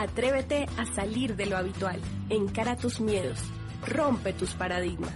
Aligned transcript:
Atrévete 0.00 0.68
a 0.76 0.86
salir 0.86 1.34
de 1.34 1.46
lo 1.46 1.56
habitual, 1.56 2.00
encara 2.30 2.76
tus 2.76 3.00
miedos, 3.00 3.40
rompe 3.84 4.32
tus 4.32 4.54
paradigmas, 4.54 5.12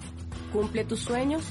cumple 0.52 0.84
tus 0.84 0.98
sueños 0.98 1.44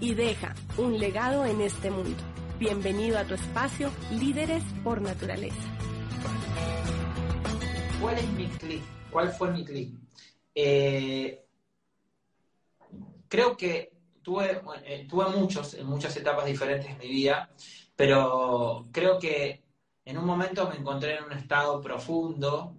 y 0.00 0.14
deja 0.14 0.54
un 0.78 0.98
legado 0.98 1.44
en 1.44 1.60
este 1.60 1.90
mundo. 1.90 2.16
Bienvenido 2.58 3.18
a 3.18 3.24
tu 3.24 3.34
espacio 3.34 3.90
Líderes 4.12 4.62
por 4.82 5.02
Naturaleza. 5.02 5.60
¿Cuál 8.00 8.16
es 8.16 8.28
mi 8.30 8.46
clic? 8.46 8.82
¿Cuál 9.10 9.28
fue 9.28 9.50
mi 9.50 9.62
clic? 9.62 9.94
Eh, 10.54 11.44
creo 13.28 13.58
que 13.58 13.92
tuve, 14.22 14.62
eh, 14.86 15.06
tuve 15.06 15.26
muchos, 15.36 15.74
en 15.74 15.84
muchas 15.84 16.16
etapas 16.16 16.46
diferentes 16.46 16.98
de 16.98 17.04
mi 17.04 17.12
vida, 17.12 17.50
pero 17.94 18.88
creo 18.90 19.18
que 19.18 19.64
en 20.10 20.18
un 20.18 20.24
momento 20.24 20.68
me 20.68 20.76
encontré 20.76 21.18
en 21.18 21.24
un 21.24 21.32
estado 21.32 21.80
profundo, 21.80 22.74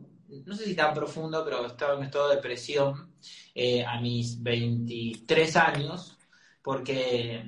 no 0.46 0.56
sé 0.56 0.66
si 0.66 0.76
tan 0.76 0.94
profundo, 0.94 1.44
pero 1.44 1.66
estaba 1.66 1.94
en 1.94 2.00
un 2.00 2.06
estado 2.06 2.30
de 2.30 2.36
depresión 2.36 3.14
eh, 3.56 3.86
a 3.86 4.00
mis 4.00 4.42
23 4.42 5.56
años, 5.58 6.18
porque 6.62 7.46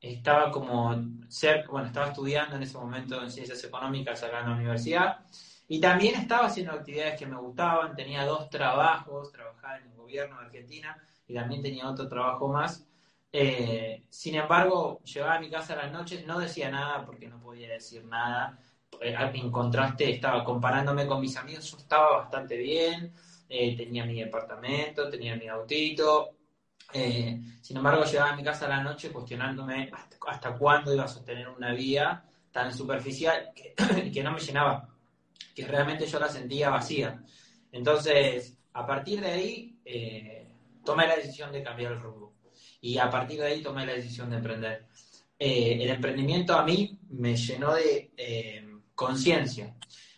estaba 0.00 0.50
como 0.50 0.94
cerca, 1.28 1.70
bueno, 1.70 1.86
estaba 1.88 2.08
estudiando 2.08 2.56
en 2.56 2.62
ese 2.62 2.78
momento 2.78 3.22
en 3.22 3.30
ciencias 3.30 3.62
económicas 3.64 4.22
acá 4.22 4.40
en 4.40 4.48
la 4.50 4.54
universidad 4.56 5.18
y 5.66 5.80
también 5.80 6.14
estaba 6.16 6.46
haciendo 6.46 6.72
actividades 6.72 7.18
que 7.18 7.26
me 7.26 7.36
gustaban, 7.36 7.96
tenía 7.96 8.24
dos 8.24 8.50
trabajos, 8.50 9.32
trabajaba 9.32 9.78
en 9.78 9.84
el 9.90 9.96
gobierno 9.96 10.38
de 10.38 10.46
Argentina 10.46 10.96
y 11.26 11.34
también 11.34 11.62
tenía 11.62 11.88
otro 11.88 12.08
trabajo 12.08 12.48
más. 12.48 12.86
Eh, 13.32 14.04
sin 14.10 14.34
embargo, 14.36 15.00
llegaba 15.02 15.34
a 15.36 15.40
mi 15.40 15.50
casa 15.50 15.72
a 15.72 15.84
las 15.84 15.92
noches, 15.92 16.26
no 16.26 16.38
decía 16.38 16.70
nada 16.70 17.04
porque 17.04 17.28
no 17.28 17.40
podía 17.40 17.68
decir 17.72 18.04
nada. 18.04 18.58
Eh, 19.00 19.14
en 19.34 19.50
contraste, 19.50 20.10
estaba 20.10 20.44
comparándome 20.44 21.06
con 21.06 21.20
mis 21.20 21.36
amigos, 21.36 21.70
yo 21.70 21.78
estaba 21.78 22.18
bastante 22.18 22.56
bien, 22.56 23.12
eh, 23.48 23.76
tenía 23.76 24.04
mi 24.04 24.20
departamento, 24.20 25.08
tenía 25.08 25.36
mi 25.36 25.48
autito. 25.48 26.36
sin 26.92 27.76
embargo, 27.76 28.04
llegaba 28.04 28.32
a 28.32 28.36
mi 28.36 28.44
casa 28.44 28.66
a 28.66 28.68
la 28.68 28.82
noche 28.82 29.10
cuestionándome 29.10 29.90
hasta, 30.26 30.56
cuándo 30.56 30.94
iba 30.94 31.04
a 31.04 31.08
sostener 31.08 31.48
una 31.48 31.72
vida 31.72 32.24
tan 32.52 32.72
superficial 32.72 33.50
que, 34.12 34.22
no 34.22 34.32
me 34.32 34.38
llenaba 34.38 34.88
que 35.54 35.66
realmente 35.66 36.06
yo 36.06 36.18
la 36.20 36.28
sentía 36.28 36.70
vacía. 36.70 37.22
Entonces, 37.72 38.56
a 38.72 38.86
partir 38.86 39.20
de 39.20 39.26
ahí, 39.26 39.78
eh, 39.84 40.48
tomé 40.84 41.06
la 41.06 41.16
decisión 41.16 41.52
de 41.52 41.62
cambiar 41.62 41.92
el 41.92 42.00
rumbo. 42.00 42.34
Y 42.80 42.98
a 42.98 43.10
partir 43.10 43.40
de 43.40 43.46
ahí 43.46 43.62
tomé 43.62 43.86
la 43.86 43.94
decisión 43.94 44.30
de 44.30 44.36
emprender. 44.36 44.86
Eh, 45.38 45.78
el 45.82 45.90
emprendimiento 45.90 46.54
a 46.54 46.64
mí 46.64 46.98
me 47.10 47.36
llenó 47.36 47.74
de 47.74 48.12
eh, 48.16 48.64
conciencia. 48.94 49.76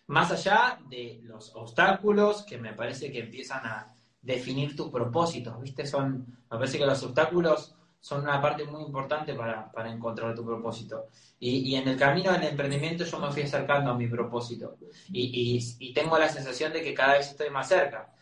Más 0.08 0.30
allá 0.30 0.78
de 0.88 1.20
los 1.24 1.55
obstáculos 1.55 2.44
que 2.44 2.58
me 2.58 2.72
parece 2.72 3.10
que 3.10 3.20
empiezan 3.20 3.66
a 3.66 3.94
definir 4.22 4.77
tus 4.77 4.91
propósitos, 4.91 5.60
¿viste? 5.60 5.86
Son, 5.86 6.18
me 6.50 6.58
parece 6.58 6.78
que 6.78 6.86
los 6.86 7.02
obstáculos 7.02 7.77
son 8.00 8.22
una 8.22 8.41
parte 8.41 8.64
muy 8.64 8.83
importante 8.83 9.34
para, 9.34 9.72
encontrar 9.91 10.34
tu 10.34 10.44
propósito. 10.44 11.08
Y, 11.41 11.74
en 11.74 11.88
el 11.88 11.96
camino 11.96 12.33
del 12.33 12.44
emprendimiento 12.44 13.05
yo 13.05 13.18
me 13.18 13.33
fui 13.33 13.42
acercando 13.42 13.91
a 13.91 13.94
mi 13.94 14.06
propósito 14.06 14.77
y, 15.08 15.92
tengo 15.92 16.18
la 16.18 16.28
sensación 16.28 16.72
de 16.72 16.83
que 16.83 16.94
cada 16.94 17.14
vez 17.14 17.30
estoy 17.30 17.50
más 17.50 17.68
cerca. 17.68 18.14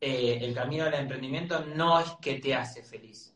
Eh, 0.00 0.40
el 0.42 0.54
camino 0.54 0.84
del 0.84 0.94
emprendimiento 0.94 1.64
no 1.64 1.98
es 2.00 2.10
que 2.20 2.34
te 2.34 2.54
hace 2.54 2.82
feliz, 2.82 3.34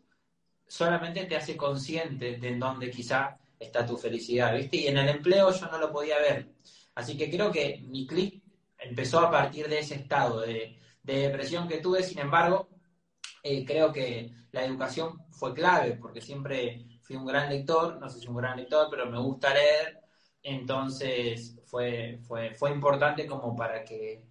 solamente 0.66 1.24
te 1.24 1.36
hace 1.36 1.56
consciente 1.56 2.36
de 2.36 2.48
en 2.48 2.60
dónde 2.60 2.90
quizá 2.90 3.38
está 3.58 3.84
tu 3.86 3.96
felicidad, 3.96 4.54
¿viste? 4.54 4.76
Y 4.78 4.86
en 4.86 4.98
el 4.98 5.08
empleo 5.08 5.52
yo 5.52 5.66
no 5.66 5.78
lo 5.78 5.92
podía 5.92 6.18
ver. 6.18 6.48
Así 6.94 7.16
que 7.16 7.30
creo 7.30 7.50
que 7.50 7.84
mi 7.88 8.06
clic 8.06 8.42
empezó 8.78 9.20
a 9.20 9.30
partir 9.30 9.68
de 9.68 9.80
ese 9.80 9.96
estado 9.96 10.40
de, 10.40 10.78
de 11.02 11.18
depresión 11.20 11.66
que 11.66 11.78
tuve, 11.78 12.02
sin 12.02 12.18
embargo, 12.18 12.68
eh, 13.42 13.64
creo 13.64 13.92
que 13.92 14.30
la 14.52 14.64
educación 14.64 15.22
fue 15.30 15.54
clave, 15.54 15.92
porque 16.00 16.20
siempre 16.20 16.86
fui 17.02 17.16
un 17.16 17.26
gran 17.26 17.48
lector, 17.48 17.98
no 17.98 18.08
sé 18.08 18.20
si 18.20 18.28
un 18.28 18.36
gran 18.36 18.56
lector, 18.56 18.88
pero 18.90 19.10
me 19.10 19.18
gusta 19.18 19.54
leer, 19.54 20.00
entonces 20.42 21.58
fue, 21.64 22.18
fue, 22.26 22.54
fue 22.54 22.70
importante 22.70 23.26
como 23.26 23.56
para 23.56 23.84
que, 23.84 24.24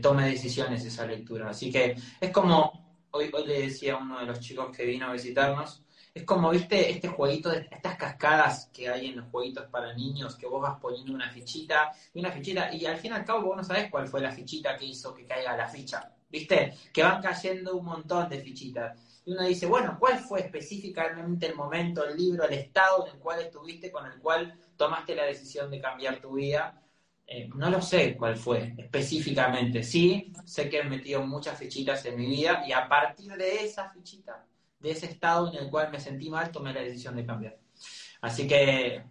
tome 0.00 0.28
decisiones 0.28 0.84
esa 0.84 1.04
lectura. 1.06 1.50
Así 1.50 1.72
que 1.72 1.96
es 2.20 2.30
como, 2.30 3.06
hoy, 3.10 3.30
hoy 3.34 3.46
le 3.46 3.62
decía 3.62 3.94
a 3.94 3.96
uno 3.96 4.20
de 4.20 4.26
los 4.26 4.38
chicos 4.38 4.76
que 4.76 4.84
vino 4.84 5.06
a 5.06 5.12
visitarnos, 5.12 5.82
es 6.14 6.24
como, 6.24 6.50
viste, 6.50 6.90
este 6.90 7.08
jueguito, 7.08 7.50
de, 7.50 7.68
estas 7.70 7.96
cascadas 7.96 8.70
que 8.72 8.88
hay 8.88 9.06
en 9.06 9.16
los 9.16 9.30
jueguitos 9.30 9.66
para 9.66 9.94
niños, 9.94 10.36
que 10.36 10.46
vos 10.46 10.62
vas 10.62 10.78
poniendo 10.80 11.12
una 11.12 11.30
fichita 11.30 11.92
y 12.14 12.20
una 12.20 12.30
fichita, 12.30 12.72
y 12.74 12.84
al 12.86 12.98
fin 12.98 13.12
y 13.12 13.14
al 13.14 13.24
cabo 13.24 13.46
vos 13.46 13.56
no 13.56 13.64
sabés 13.64 13.90
cuál 13.90 14.08
fue 14.08 14.20
la 14.20 14.30
fichita 14.30 14.76
que 14.76 14.86
hizo 14.86 15.14
que 15.14 15.26
caiga 15.26 15.56
la 15.56 15.68
ficha. 15.68 16.12
¿viste? 16.32 16.74
Que 16.92 17.02
van 17.02 17.22
cayendo 17.22 17.76
un 17.76 17.84
montón 17.84 18.28
de 18.28 18.40
fichitas. 18.40 18.98
Y 19.24 19.32
uno 19.32 19.42
dice, 19.44 19.66
bueno, 19.66 19.96
¿cuál 20.00 20.18
fue 20.18 20.40
específicamente 20.40 21.46
el 21.46 21.54
momento, 21.54 22.04
el 22.04 22.16
libro, 22.16 22.44
el 22.44 22.54
estado 22.54 23.06
en 23.06 23.14
el 23.14 23.18
cual 23.20 23.40
estuviste, 23.40 23.92
con 23.92 24.06
el 24.06 24.18
cual 24.18 24.58
tomaste 24.76 25.14
la 25.14 25.24
decisión 25.24 25.70
de 25.70 25.80
cambiar 25.80 26.20
tu 26.20 26.32
vida? 26.32 26.82
Eh, 27.26 27.48
no 27.54 27.70
lo 27.70 27.80
sé 27.80 28.16
cuál 28.16 28.36
fue 28.36 28.74
específicamente. 28.76 29.84
Sí, 29.84 30.32
sé 30.44 30.68
que 30.68 30.80
he 30.80 30.84
metido 30.84 31.24
muchas 31.24 31.56
fichitas 31.56 32.04
en 32.06 32.16
mi 32.16 32.26
vida 32.26 32.64
y 32.66 32.72
a 32.72 32.88
partir 32.88 33.32
de 33.34 33.64
esa 33.64 33.90
fichita, 33.90 34.44
de 34.82 34.90
ese 34.90 35.06
estado 35.06 35.52
en 35.52 35.64
el 35.64 35.70
cual 35.70 35.90
me 35.90 36.00
sentí 36.00 36.28
mal, 36.28 36.50
tomé 36.50 36.72
la 36.72 36.82
decisión 36.82 37.16
de 37.16 37.24
cambiar. 37.24 37.58
Así 38.20 38.46
que 38.46 39.04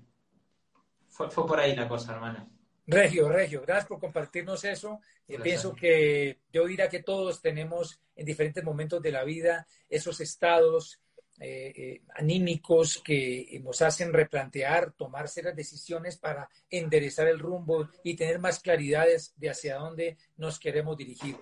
fue, 1.07 1.31
fue 1.31 1.47
por 1.47 1.59
ahí 1.59 1.75
la 1.75 1.87
cosa, 1.87 2.13
hermano. 2.13 2.49
Regio, 2.87 3.29
Regio, 3.29 3.61
gracias 3.61 3.87
por 3.87 3.99
compartirnos 3.99 4.63
eso. 4.65 4.99
Eh, 5.27 5.39
pienso 5.39 5.73
que 5.73 6.39
yo 6.51 6.65
diría 6.65 6.89
que 6.89 7.03
todos 7.03 7.41
tenemos 7.41 8.01
en 8.15 8.25
diferentes 8.25 8.63
momentos 8.63 9.01
de 9.01 9.11
la 9.11 9.23
vida 9.23 9.65
esos 9.89 10.19
estados 10.19 10.99
eh, 11.39 11.73
eh, 11.75 12.01
anímicos 12.15 13.01
que 13.03 13.59
nos 13.63 13.81
hacen 13.81 14.11
replantear, 14.11 14.91
tomar 14.91 15.27
serias 15.27 15.55
decisiones 15.55 16.17
para 16.17 16.49
enderezar 16.69 17.27
el 17.27 17.39
rumbo 17.39 17.89
y 18.03 18.15
tener 18.15 18.39
más 18.39 18.59
claridades 18.59 19.33
de 19.37 19.49
hacia 19.49 19.77
dónde 19.77 20.17
nos 20.37 20.59
queremos 20.59 20.97
dirigir. 20.97 21.37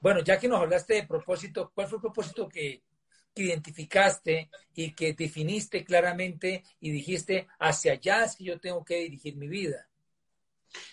Bueno, 0.00 0.20
ya 0.24 0.38
que 0.38 0.48
nos 0.48 0.60
hablaste 0.60 0.94
de 0.94 1.06
propósito, 1.06 1.70
¿cuál 1.74 1.88
fue 1.88 1.98
el 1.98 2.02
propósito 2.02 2.48
que, 2.48 2.82
identificaste 3.44 4.50
y 4.74 4.92
que 4.92 5.14
definiste 5.14 5.84
claramente 5.84 6.64
y 6.80 6.90
dijiste, 6.90 7.48
hacia 7.58 7.92
allá 7.92 8.24
es 8.24 8.36
que 8.36 8.44
yo 8.44 8.60
tengo 8.60 8.84
que 8.84 8.96
dirigir 8.96 9.36
mi 9.36 9.48
vida? 9.48 9.86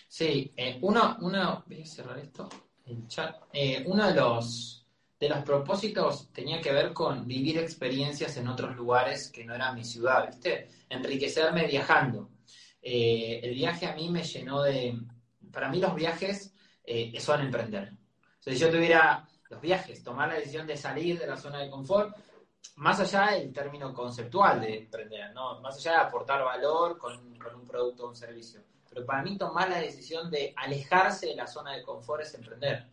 Sí, 0.08 0.52
eh, 0.56 0.78
uno, 0.82 1.16
uno, 1.20 1.64
voy 1.66 1.82
a 1.82 1.86
cerrar 1.86 2.18
esto, 2.18 2.48
el 2.86 3.06
chat. 3.06 3.36
Eh, 3.52 3.84
uno 3.86 4.08
de 4.08 4.14
los, 4.14 4.86
de 5.18 5.28
los 5.28 5.44
propósitos 5.44 6.32
tenía 6.32 6.60
que 6.60 6.72
ver 6.72 6.92
con 6.92 7.26
vivir 7.26 7.58
experiencias 7.58 8.36
en 8.36 8.48
otros 8.48 8.74
lugares 8.76 9.30
que 9.30 9.44
no 9.44 9.54
eran 9.54 9.74
mi 9.74 9.84
ciudad, 9.84 10.26
¿viste? 10.26 10.68
Enriquecerme 10.88 11.66
viajando. 11.66 12.30
Eh, 12.82 13.40
el 13.42 13.54
viaje 13.54 13.86
a 13.86 13.94
mí 13.94 14.08
me 14.08 14.22
llenó 14.22 14.62
de... 14.62 14.98
Para 15.52 15.68
mí 15.68 15.80
los 15.80 15.94
viajes 15.94 16.52
son 17.18 17.42
emprender. 17.42 17.92
Si 18.40 18.56
yo 18.56 18.70
tuviera 18.70 19.28
los 19.50 19.60
viajes, 19.60 20.02
tomar 20.02 20.28
la 20.28 20.34
decisión 20.34 20.66
de 20.66 20.76
salir 20.76 21.18
de 21.18 21.26
la 21.26 21.36
zona 21.36 21.58
de 21.58 21.70
confort, 21.70 22.16
más 22.76 23.00
allá 23.00 23.32
del 23.32 23.52
término 23.52 23.92
conceptual 23.92 24.60
de 24.60 24.78
emprender, 24.78 25.32
¿no? 25.34 25.60
Más 25.60 25.76
allá 25.76 25.92
de 25.92 25.98
aportar 25.98 26.44
valor 26.44 26.98
con, 26.98 27.36
con 27.38 27.54
un 27.54 27.66
producto 27.66 28.04
o 28.04 28.08
un 28.08 28.16
servicio 28.16 28.62
pero 28.88 29.04
para 29.04 29.22
mí 29.22 29.36
tomar 29.36 29.68
la 29.68 29.80
decisión 29.80 30.30
de 30.30 30.52
alejarse 30.56 31.26
de 31.26 31.36
la 31.36 31.46
zona 31.46 31.74
de 31.74 31.82
confort 31.82 32.22
es 32.22 32.34
emprender. 32.34 32.86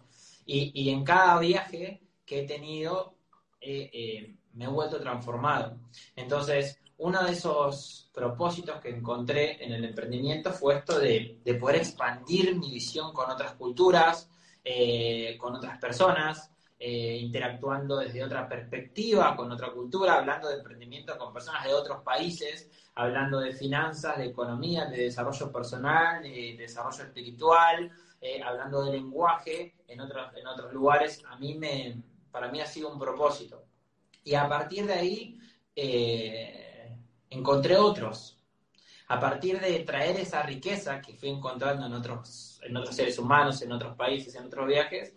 Y, 0.45 0.89
en 0.89 1.03
cada 1.03 1.39
viaje 1.39 2.01
que 2.25 2.41
he 2.41 2.45
tenido 2.45 3.15
eh, 3.59 4.35
me 4.53 4.65
he 4.65 4.67
vuelto 4.67 4.99
transformado. 4.99 5.77
Entonces, 6.15 6.79
uno 6.97 7.23
de 7.23 7.31
esos 7.31 8.09
propósitos 8.13 8.79
que 8.79 8.89
encontré 8.89 9.63
en 9.63 9.73
el 9.73 9.83
emprendimiento 9.83 10.51
fue 10.51 10.75
esto 10.75 10.99
de, 10.99 11.39
poder 11.59 11.77
expandir 11.77 12.55
mi 12.55 12.71
visión 12.71 13.11
con 13.11 13.29
otras 13.29 13.53
culturas, 13.53 14.29
eh, 14.63 15.35
con 15.39 15.55
otras 15.55 15.79
personas, 15.79 16.51
interactuando 16.77 17.97
desde 17.97 18.23
otra 18.23 18.47
perspectiva, 18.47 19.35
con 19.35 19.51
otra 19.51 19.71
cultura, 19.71 20.15
hablando 20.15 20.49
de 20.49 20.57
emprendimiento 20.57 21.17
con 21.17 21.33
personas 21.33 21.63
de 21.63 21.73
otros 21.73 22.03
países, 22.03 22.69
hablando 22.95 23.39
de 23.39 23.53
finanzas, 23.53 24.17
de 24.17 24.25
economía, 24.25 24.85
de 24.85 25.03
desarrollo 25.03 25.51
personal, 25.51 26.23
de 26.23 26.55
desarrollo 26.57 27.03
espiritual, 27.03 27.91
eh, 28.21 28.41
hablando 28.41 28.83
de 28.83 28.93
lenguaje 28.93 29.75
en 29.87 30.01
otros, 30.01 30.35
en 30.35 30.47
otros 30.47 30.73
lugares, 30.73 31.21
a 31.27 31.37
mí 31.37 31.55
me, 31.55 32.01
para 32.31 32.49
mí 32.49 32.59
ha 32.61 32.65
sido 32.65 32.91
un 32.91 32.99
propósito. 32.99 33.65
Y 34.23 34.33
a 34.33 34.47
partir 34.47 34.87
de 34.87 34.93
ahí 34.93 35.39
eh, 35.75 36.95
encontré 37.29 37.77
otros. 37.77 38.39
A 39.07 39.19
partir 39.19 39.59
de 39.59 39.79
traer 39.81 40.19
esa 40.19 40.41
riqueza 40.41 40.99
que 40.99 41.13
fui 41.13 41.29
encontrando 41.29 41.85
en 41.85 41.93
otros, 41.93 42.59
en 42.63 42.75
otros 42.75 42.95
seres 42.95 43.19
humanos, 43.19 43.61
en 43.61 43.71
otros 43.71 43.95
países, 43.95 44.33
en 44.33 44.45
otros 44.45 44.65
viajes, 44.65 45.13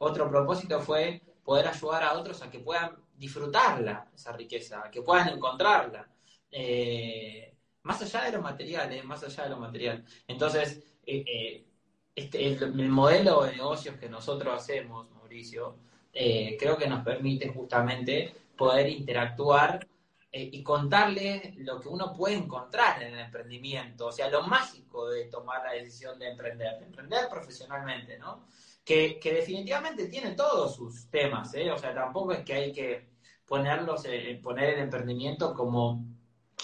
otro 0.00 0.28
propósito 0.28 0.80
fue 0.80 1.22
poder 1.44 1.68
ayudar 1.68 2.02
a 2.04 2.12
otros 2.14 2.42
a 2.42 2.50
que 2.50 2.60
puedan 2.60 2.96
disfrutarla, 3.16 4.10
esa 4.14 4.32
riqueza, 4.32 4.82
a 4.84 4.90
que 4.90 5.02
puedan 5.02 5.28
encontrarla. 5.28 6.08
Eh, 6.50 7.54
más 7.82 8.02
allá 8.02 8.24
de 8.24 8.32
lo 8.32 8.42
material, 8.42 8.92
eh, 8.92 9.02
más 9.02 9.22
allá 9.22 9.44
de 9.44 9.50
lo 9.50 9.58
material. 9.58 10.04
Entonces, 10.26 10.82
eh, 11.06 11.64
este, 12.14 12.46
el, 12.46 12.88
modelo 12.88 13.44
de 13.44 13.52
negocios 13.52 13.96
que 13.96 14.08
nosotros 14.08 14.54
hacemos, 14.54 15.10
Mauricio, 15.12 15.76
eh, 16.12 16.56
creo 16.58 16.76
que 16.76 16.88
nos 16.88 17.04
permite 17.04 17.48
justamente 17.48 18.34
poder 18.56 18.88
interactuar 18.88 19.86
eh, 20.32 20.50
y 20.52 20.62
contarle 20.62 21.54
lo 21.58 21.80
que 21.80 21.88
uno 21.88 22.12
puede 22.12 22.36
encontrar 22.36 23.02
en 23.02 23.14
el 23.14 23.20
emprendimiento, 23.20 24.06
o 24.06 24.12
sea, 24.12 24.28
lo 24.28 24.42
mágico 24.42 25.08
de 25.08 25.24
tomar 25.26 25.64
la 25.64 25.72
decisión 25.72 26.18
de 26.18 26.30
emprender, 26.30 26.78
de 26.78 26.86
emprender 26.86 27.28
profesionalmente, 27.28 28.18
¿no? 28.18 28.46
Que, 28.90 29.32
definitivamente 29.32 30.08
tiene 30.08 30.32
todos 30.32 30.74
sus 30.74 31.08
temas, 31.08 31.54
¿eh? 31.54 31.70
O 31.70 31.78
sea, 31.78 31.94
tampoco 31.94 32.32
es 32.32 32.44
que 32.44 32.54
hay 32.54 32.72
que 32.72 33.10
ponerlos, 33.46 34.04
eh, 34.06 34.40
poner 34.42 34.74
el 34.74 34.80
emprendimiento 34.80 35.54
como, 35.54 36.04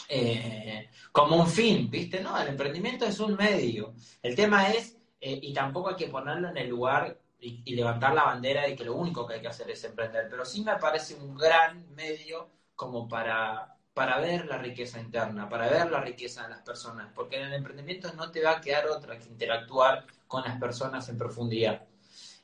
eh, 0.08 0.90
como 1.12 1.37
un 1.37 1.46
fin, 1.46 1.88
¿viste? 1.88 2.20
No, 2.20 2.37
el 2.40 2.49
emprendimiento 2.49 3.05
es 3.05 3.20
un 3.20 3.37
medio. 3.37 3.94
El 4.20 4.34
tema 4.34 4.70
es, 4.70 4.99
y 5.20 5.52
tampoco 5.52 5.90
hay 5.90 5.96
que 5.96 6.08
ponerlo 6.08 6.49
en 6.49 6.56
el 6.56 6.69
lugar 6.69 7.17
y, 7.38 7.62
y, 7.64 7.76
levantar 7.76 8.12
la 8.12 8.25
bandera 8.25 8.62
de 8.62 8.75
que 8.75 8.84
lo 8.84 8.96
único 8.96 9.25
que 9.25 9.34
hay 9.34 9.40
que 9.40 9.49
hacer 9.49 9.70
es 9.70 9.84
emprender, 9.84 10.26
pero 10.29 10.44
sí 10.44 10.64
me 10.64 10.76
parece 10.76 11.14
un 11.14 11.37
gran 11.37 11.94
medio 11.94 12.50
como 12.75 13.08
para, 13.08 13.76
para 13.94 14.19
ver 14.19 14.46
la 14.46 14.58
riqueza 14.58 14.99
interna, 15.00 15.49
para 15.49 15.69
ver 15.70 15.93
la 15.93 16.00
riqueza 16.00 16.43
de 16.43 16.50
las 16.50 16.62
personas, 16.62 17.12
porque 17.14 17.37
en 17.37 17.46
el 17.46 17.55
emprendimiento 17.55 18.12
no 18.14 18.32
te 18.32 18.43
va 18.43 18.52
a 18.52 18.61
quedar 18.61 18.88
otra 18.88 19.17
que 19.17 19.29
interactuar 19.29 20.05
con 20.26 20.43
las 20.43 20.58
personas 20.58 21.08
en 21.08 21.19
profundidad. 21.19 21.87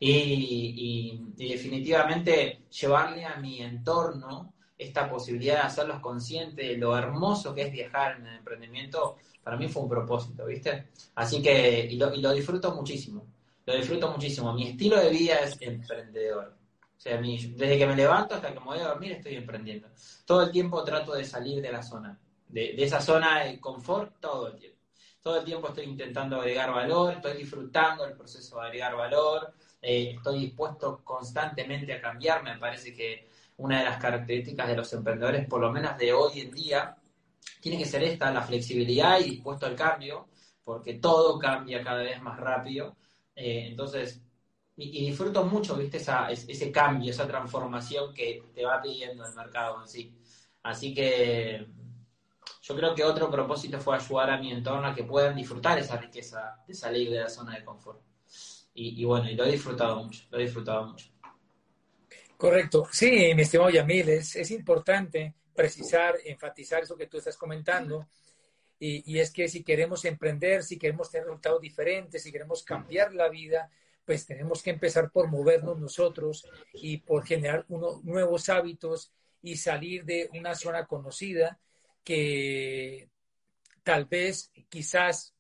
Y, 0.05 1.19
definitivamente 1.37 2.65
llevarle 2.71 3.25
a 3.25 3.37
mi 3.37 3.61
entorno 3.61 4.55
esta 4.79 5.09
posibilidad 5.09 5.55
de 5.55 5.61
hacerlos 5.61 6.01
conscientes 6.01 6.69
de 6.69 6.77
lo 6.77 6.97
hermoso 6.97 7.55
que 7.55 7.63
es 7.63 7.73
viajar 7.73 8.17
en 8.19 8.27
el 8.27 8.37
emprendimiento, 8.39 9.17
para 9.43 9.57
mí 9.57 9.69
fue 9.69 9.83
un 9.83 9.89
propósito, 9.89 10.47
¿viste? 10.47 10.89
Así 11.15 11.41
que, 11.41 11.87
y 11.91 11.97
lo, 11.97 12.13
y 12.15 12.21
lo 12.21 12.33
disfruto 12.33 12.75
muchísimo, 12.75 13.27
lo 13.65 13.77
disfruto 13.77 14.11
muchísimo. 14.11 14.53
Mi 14.53 14.69
estilo 14.69 14.99
de 14.99 15.11
vida 15.11 15.41
es 15.41 15.57
emprendedor 15.61 16.57
o 16.97 17.01
sea, 17.03 17.21
desde 17.21 17.79
que 17.79 17.87
me 17.87 17.97
levanto 17.97 18.37
hasta 18.37 18.55
que 18.55 18.61
me 18.61 18.67
voy 18.67 18.79
a 18.79 18.87
dormir 18.87 19.11
estoy 19.11 19.35
emprendiendo. 19.35 19.89
Todo 20.25 20.43
el 20.45 20.53
tiempo 20.53 20.85
trato 20.85 21.15
de 21.15 21.25
salir 21.25 21.61
de 21.61 21.73
la 21.73 21.83
zona, 21.83 22.17
de, 22.47 22.77
esa 22.79 23.01
zona 23.01 23.43
de 23.43 23.59
confort 23.59 24.21
todo 24.21 24.47
el 24.47 24.57
tiempo. 24.57 24.79
Todo 25.21 25.41
el 25.41 25.45
tiempo 25.45 25.67
estoy 25.67 25.87
intentando 25.87 26.37
agregar 26.37 26.73
valor, 26.73 27.15
estoy 27.15 27.39
disfrutando 27.39 28.05
el 28.05 28.13
proceso 28.13 28.61
de 28.61 28.67
agregar 28.67 28.95
valor, 28.95 29.53
eh, 29.83 30.15
estoy 30.17 30.41
dispuesto 30.41 31.03
constantemente 31.05 31.93
a 31.93 32.01
cambiar. 32.01 32.43
Me 32.45 32.57
parece 32.59 32.95
que 32.95 33.29
una 33.59 33.81
de 33.81 33.85
las 33.85 33.99
características 34.01 34.69
de 34.69 34.77
los 34.77 34.93
emprendedores, 34.93 35.47
por 35.47 35.61
lo 35.61 35.73
menos 35.73 35.99
de 35.99 36.13
hoy 36.13 36.41
en 36.41 36.53
día, 36.53 36.97
tiene 37.61 37.79
que 37.79 37.87
ser 37.87 38.03
esta, 38.05 38.33
la 38.33 38.43
flexibilidad 38.43 39.21
y 39.21 39.31
dispuesto 39.31 39.67
al 39.67 39.77
cambio, 39.77 40.29
porque 40.65 40.95
todo 40.95 41.39
cambia 41.39 41.83
cada 41.83 42.03
vez 42.03 42.21
más 42.23 42.39
rápido. 42.39 42.97
Eh, 43.35 43.67
entonces, 43.69 44.23
y, 44.77 45.07
disfruto 45.07 45.45
mucho, 45.45 45.77
viste, 45.77 45.99
esa, 45.99 46.31
ese 46.31 46.73
cambio, 46.73 47.11
esa 47.11 47.27
transformación 47.27 48.15
que 48.15 48.43
te 48.55 48.65
va 48.65 48.81
pidiendo 48.81 49.27
el 49.27 49.35
mercado 49.35 49.81
en 49.83 49.89
sí. 49.89 50.17
Así 50.63 50.95
que 50.95 51.67
yo 52.63 52.77
creo 52.77 52.95
que 52.95 53.05
otro 53.05 53.31
propósito 53.31 53.81
fue 53.81 53.97
ayudar 53.97 54.31
a 54.31 54.39
mi 54.39 54.53
entorno 54.53 54.87
a 54.87 54.95
que 54.95 55.05
puedan 55.05 55.37
disfrutar 55.37 55.79
esa 55.79 55.97
riqueza 55.97 56.63
de 56.67 56.75
salir 56.75 57.11
de 57.11 57.21
la 57.21 57.29
zona 57.29 57.57
de 57.57 57.65
confort. 57.65 58.01
Y, 58.75 59.05
bueno, 59.05 59.29
y 59.29 59.35
lo 59.35 59.45
he 59.45 59.53
disfrutado 59.53 60.05
mucho, 60.05 60.25
lo 60.31 60.39
he 60.39 60.43
disfrutado 60.43 60.87
mucho. 60.87 61.07
Correcto. 62.37 62.89
Sí, 62.91 63.33
mi 63.35 63.43
estimado 63.43 63.71
Yamil, 63.71 64.09
es, 64.09 64.51
importante 64.51 65.35
precisar, 65.55 66.17
enfatizar 66.25 66.83
eso 66.83 66.97
que 66.97 67.07
tú 67.07 67.19
estás 67.19 67.37
comentando. 67.37 68.09
Y, 68.79 69.13
y, 69.13 69.19
es 69.21 69.31
que 69.31 69.47
si 69.47 69.63
queremos 69.63 70.05
emprender, 70.07 70.63
si 70.63 70.79
queremos 70.79 71.11
tener 71.11 71.27
resultados 71.27 71.61
diferentes, 71.61 72.23
si 72.23 72.33
queremos 72.33 72.65
cambiar 72.65 73.15
la 73.15 73.29
vida, 73.29 73.71
pues 74.05 74.27
tenemos 74.27 74.63
que 74.63 74.71
empezar 74.71 75.11
por 75.11 75.29
movernos 75.29 75.79
nosotros 75.79 76.47
y 76.73 76.99
por 76.99 77.25
generar 77.25 77.67
nuevos 77.69 78.49
hábitos 78.49 79.13
y 79.43 79.57
salir 79.57 80.05
de 80.05 80.29
una 80.35 80.55
zona 80.55 80.87
conocida 80.87 81.61
que 82.05 83.09
tal 83.83 84.07
vez, 84.07 84.51
quizás, 84.69 85.32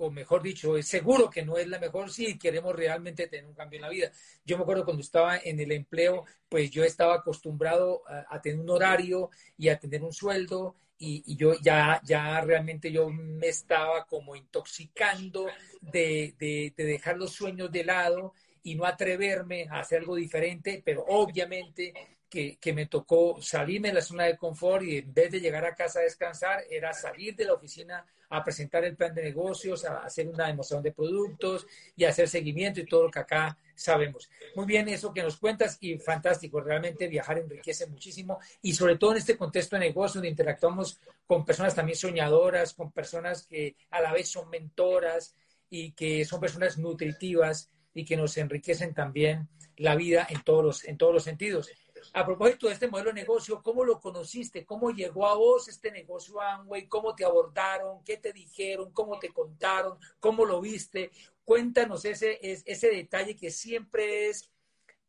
o 0.00 0.10
mejor 0.10 0.42
dicho, 0.42 0.78
es 0.78 0.88
seguro 0.88 1.28
que 1.28 1.44
no 1.44 1.58
es 1.58 1.68
la 1.68 1.78
mejor 1.78 2.10
si 2.10 2.38
queremos 2.38 2.74
realmente 2.74 3.26
tener 3.26 3.44
un 3.44 3.52
cambio 3.52 3.76
en 3.76 3.82
la 3.82 3.90
vida. 3.90 4.10
Yo 4.46 4.56
me 4.56 4.62
acuerdo 4.62 4.86
cuando 4.86 5.02
estaba 5.02 5.36
en 5.36 5.60
el 5.60 5.72
empleo, 5.72 6.24
pues 6.48 6.70
yo 6.70 6.84
estaba 6.84 7.16
acostumbrado 7.16 8.02
a, 8.06 8.40
tener 8.40 8.60
un 8.60 8.70
horario 8.70 9.28
y 9.58 9.68
a 9.68 9.78
tener 9.78 10.02
un 10.02 10.12
sueldo 10.12 10.74
y, 10.96 11.36
yo 11.36 11.52
ya, 11.60 12.00
ya 12.02 12.40
realmente 12.40 12.90
yo 12.90 13.10
me 13.10 13.48
estaba 13.48 14.06
como 14.06 14.34
intoxicando 14.36 15.46
de, 15.82 16.34
de, 16.38 16.72
dejar 16.76 17.18
los 17.18 17.32
sueños 17.32 17.70
de 17.70 17.84
lado 17.84 18.32
y 18.62 18.76
no 18.76 18.86
atreverme 18.86 19.66
a 19.68 19.80
hacer 19.80 19.98
algo 20.00 20.16
diferente, 20.16 20.82
pero 20.82 21.04
obviamente 21.08 21.92
que, 22.30 22.56
que, 22.58 22.72
me 22.72 22.86
tocó 22.86 23.42
salirme 23.42 23.88
de 23.88 23.94
la 23.94 24.02
zona 24.02 24.24
de 24.24 24.38
confort 24.38 24.84
y 24.84 24.98
en 24.98 25.12
vez 25.12 25.32
de 25.32 25.40
llegar 25.40 25.64
a 25.64 25.74
casa 25.74 25.98
a 25.98 26.02
descansar, 26.02 26.64
era 26.70 26.92
salir 26.92 27.34
de 27.34 27.44
la 27.44 27.54
oficina 27.54 28.06
a 28.30 28.44
presentar 28.44 28.84
el 28.84 28.96
plan 28.96 29.12
de 29.12 29.24
negocios, 29.24 29.84
a 29.84 29.98
hacer 29.98 30.28
una 30.28 30.46
demostración 30.46 30.84
de 30.84 30.92
productos 30.92 31.66
y 31.96 32.04
hacer 32.04 32.28
seguimiento 32.28 32.80
y 32.80 32.86
todo 32.86 33.04
lo 33.04 33.10
que 33.10 33.18
acá 33.18 33.58
sabemos. 33.74 34.30
Muy 34.54 34.66
bien 34.66 34.88
eso 34.88 35.12
que 35.12 35.22
nos 35.22 35.36
cuentas 35.36 35.78
y 35.80 35.98
fantástico, 35.98 36.60
realmente 36.60 37.08
viajar 37.08 37.38
enriquece 37.38 37.86
muchísimo 37.86 38.38
y 38.62 38.72
sobre 38.72 38.96
todo 38.96 39.12
en 39.12 39.18
este 39.18 39.36
contexto 39.36 39.76
de 39.76 39.80
negocio 39.80 40.20
donde 40.20 40.28
interactuamos 40.28 41.00
con 41.26 41.44
personas 41.44 41.74
también 41.74 41.96
soñadoras, 41.96 42.72
con 42.72 42.92
personas 42.92 43.46
que 43.46 43.74
a 43.90 44.00
la 44.00 44.12
vez 44.12 44.30
son 44.30 44.48
mentoras 44.48 45.34
y 45.68 45.92
que 45.92 46.24
son 46.24 46.40
personas 46.40 46.78
nutritivas 46.78 47.68
y 47.94 48.04
que 48.04 48.16
nos 48.16 48.36
enriquecen 48.36 48.94
también 48.94 49.48
la 49.76 49.96
vida 49.96 50.26
en 50.30 50.42
todos 50.44 50.64
los, 50.64 50.84
en 50.84 50.96
todos 50.96 51.12
los 51.12 51.24
sentidos. 51.24 51.68
A 52.12 52.24
propósito 52.24 52.66
de 52.66 52.74
este 52.74 52.88
modelo 52.88 53.10
de 53.10 53.20
negocio, 53.20 53.62
¿cómo 53.62 53.84
lo 53.84 54.00
conociste? 54.00 54.64
¿Cómo 54.64 54.90
llegó 54.90 55.26
a 55.26 55.34
vos 55.34 55.68
este 55.68 55.90
negocio 55.90 56.40
Amway? 56.40 56.86
¿Cómo 56.86 57.14
te 57.14 57.24
abordaron? 57.24 58.02
¿Qué 58.04 58.16
te 58.16 58.32
dijeron? 58.32 58.92
¿Cómo 58.92 59.18
te 59.18 59.30
contaron? 59.30 59.98
¿Cómo 60.18 60.44
lo 60.44 60.60
viste? 60.60 61.10
Cuéntanos 61.44 62.04
ese, 62.04 62.38
ese 62.42 62.90
detalle 62.90 63.36
que 63.36 63.50
siempre 63.50 64.28
es 64.28 64.50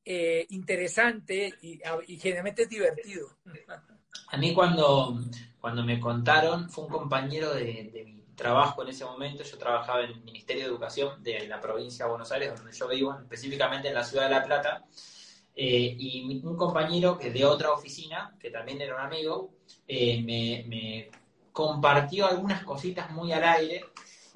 eh, 0.03 0.47
interesante 0.49 1.53
y, 1.61 1.79
generalmente 2.17 2.63
es 2.63 2.69
divertido. 2.69 3.27
A 4.27 4.37
mí 4.37 4.53
cuando, 4.53 5.19
cuando 5.59 5.83
me 5.83 5.99
contaron, 5.99 6.69
fue 6.69 6.85
un 6.85 6.91
compañero 6.91 7.53
de, 7.53 7.91
de 7.93 8.03
mi 8.03 8.21
trabajo 8.35 8.81
en 8.81 8.89
ese 8.89 9.05
momento, 9.05 9.43
yo 9.43 9.57
trabajaba 9.57 10.03
en 10.03 10.11
el 10.11 10.21
Ministerio 10.23 10.63
de 10.63 10.69
Educación 10.69 11.21
de 11.21 11.47
la 11.47 11.61
provincia 11.61 12.05
de 12.05 12.09
Buenos 12.09 12.31
Aires, 12.31 12.55
donde 12.55 12.73
yo 12.73 12.87
vivo, 12.87 13.15
específicamente 13.21 13.89
en 13.89 13.93
la 13.93 14.03
ciudad 14.03 14.23
de 14.23 14.31
La 14.31 14.43
Plata, 14.43 14.83
eh, 15.55 15.95
y 15.97 16.41
un 16.43 16.55
compañero 16.55 17.17
que 17.17 17.31
de 17.31 17.45
otra 17.45 17.71
oficina, 17.71 18.35
que 18.39 18.49
también 18.49 18.81
era 18.81 18.95
un 18.95 19.01
amigo, 19.01 19.51
eh, 19.87 20.21
me, 20.23 21.09
compartió 21.51 22.27
algunas 22.27 22.63
cositas 22.63 23.11
muy 23.11 23.33
al 23.33 23.43
aire 23.43 23.83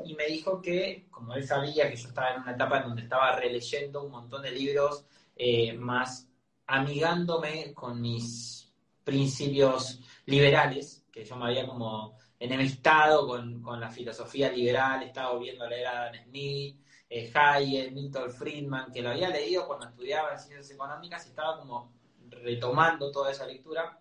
y 0.03 0.13
me 0.15 0.25
dijo 0.25 0.61
que, 0.61 1.07
como 1.09 1.33
él 1.33 1.47
sabía 1.47 1.89
que 1.89 1.95
yo 1.95 2.09
estaba 2.09 2.33
en 2.33 2.41
una 2.41 2.51
etapa 2.51 2.79
en 2.79 2.87
donde 2.87 3.03
estaba 3.03 3.35
releyendo 3.37 4.03
un 4.03 4.11
montón 4.11 4.41
de 4.41 4.51
libros, 4.51 5.05
eh, 5.37 5.71
más 5.73 6.27
amigándome 6.67 7.73
con 7.73 8.01
mis 8.01 8.73
principios 9.05 10.01
liberales, 10.25 11.05
que 11.09 11.23
yo 11.23 11.37
me 11.37 11.45
había 11.45 11.65
como 11.65 12.17
enemistado 12.37 13.25
con, 13.25 13.61
con 13.61 13.79
la 13.79 13.89
filosofía 13.89 14.51
liberal, 14.51 15.03
estaba 15.03 15.39
viendo 15.39 15.67
leer 15.69 15.87
a 15.87 16.01
Adam 16.03 16.23
Smith, 16.25 16.84
eh, 17.15 17.31
Hayek, 17.33 17.93
Milton 17.93 18.29
Friedman, 18.29 18.91
que 18.91 19.01
lo 19.01 19.11
había 19.11 19.29
leído 19.29 19.65
cuando 19.65 19.87
estudiaba 19.87 20.33
en 20.33 20.39
ciencias 20.39 20.69
económicas 20.71 21.25
y 21.25 21.29
estaba 21.29 21.57
como 21.57 21.93
retomando 22.29 23.09
toda 23.09 23.31
esa 23.31 23.45
lectura, 23.45 23.97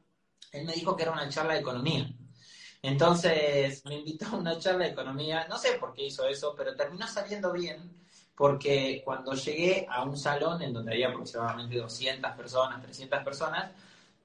él 0.50 0.66
me 0.66 0.72
dijo 0.72 0.96
que 0.96 1.04
era 1.04 1.12
una 1.12 1.28
charla 1.28 1.54
de 1.54 1.60
economía. 1.60 2.10
Entonces 2.82 3.84
me 3.84 3.98
invitó 3.98 4.26
a 4.26 4.36
una 4.36 4.58
charla 4.58 4.86
de 4.86 4.90
economía, 4.90 5.46
no 5.48 5.58
sé 5.58 5.74
por 5.74 5.94
qué 5.94 6.06
hizo 6.06 6.26
eso, 6.26 6.54
pero 6.56 6.74
terminó 6.74 7.06
saliendo 7.06 7.52
bien, 7.52 8.04
porque 8.34 9.00
cuando 9.04 9.32
llegué 9.34 9.86
a 9.88 10.02
un 10.02 10.16
salón 10.16 10.60
en 10.62 10.72
donde 10.72 10.94
había 10.94 11.10
aproximadamente 11.10 11.78
200 11.78 12.32
personas, 12.32 12.82
300 12.82 13.22
personas, 13.22 13.70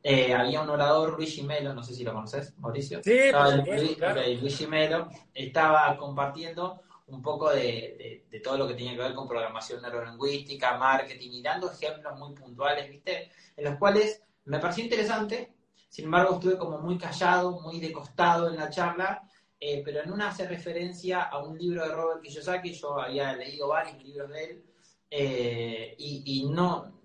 eh, 0.01 0.33
había 0.33 0.61
un 0.61 0.69
orador, 0.69 1.13
Luigi 1.15 1.43
Melo, 1.43 1.75
no 1.75 1.83
sé 1.83 1.93
si 1.93 2.03
lo 2.03 2.13
conoces, 2.13 2.57
Mauricio. 2.57 3.03
Sí, 3.03 3.11
estaba 3.11 3.55
Luigi 3.55 4.65
Melo 4.65 5.09
estaba 5.35 5.95
compartiendo 5.95 6.81
un 7.11 7.21
poco 7.21 7.49
de, 7.51 8.25
todo 8.43 8.57
lo 8.57 8.67
que 8.67 8.73
tenía 8.73 8.93
que 8.93 9.01
ver 9.01 9.13
con 9.13 9.27
programación 9.27 9.81
neurolingüística, 9.81 10.77
marketing, 10.77 11.31
y 11.31 11.41
dando 11.41 11.71
ejemplos 11.71 12.17
muy 12.17 12.33
puntuales, 12.33 12.89
¿viste? 12.89 13.31
En 13.55 13.65
los 13.65 13.75
cuales 13.77 14.21
me 14.45 14.59
pareció 14.59 14.83
interesante, 14.83 15.53
sin 15.89 16.05
embargo 16.05 16.35
estuve 16.35 16.57
como 16.57 16.79
muy 16.79 16.97
callado, 16.97 17.59
muy 17.61 17.79
decostado 17.79 18.49
en 18.49 18.57
la 18.57 18.69
charla, 18.69 19.21
eh, 19.59 19.81
pero 19.83 20.01
en 20.01 20.11
una 20.11 20.29
hace 20.29 20.47
referencia 20.47 21.23
a 21.23 21.43
un 21.43 21.57
libro 21.57 21.83
de 21.83 21.93
Robert 21.93 22.21
Kiyosaki, 22.21 22.73
yo 22.73 22.99
había 22.99 23.35
leído 23.35 23.67
varios 23.67 24.01
libros 24.03 24.29
de 24.29 24.43
él, 24.43 24.63
eh, 25.11 25.95
y, 25.97 26.23
y 26.25 26.49
no, 26.49 27.01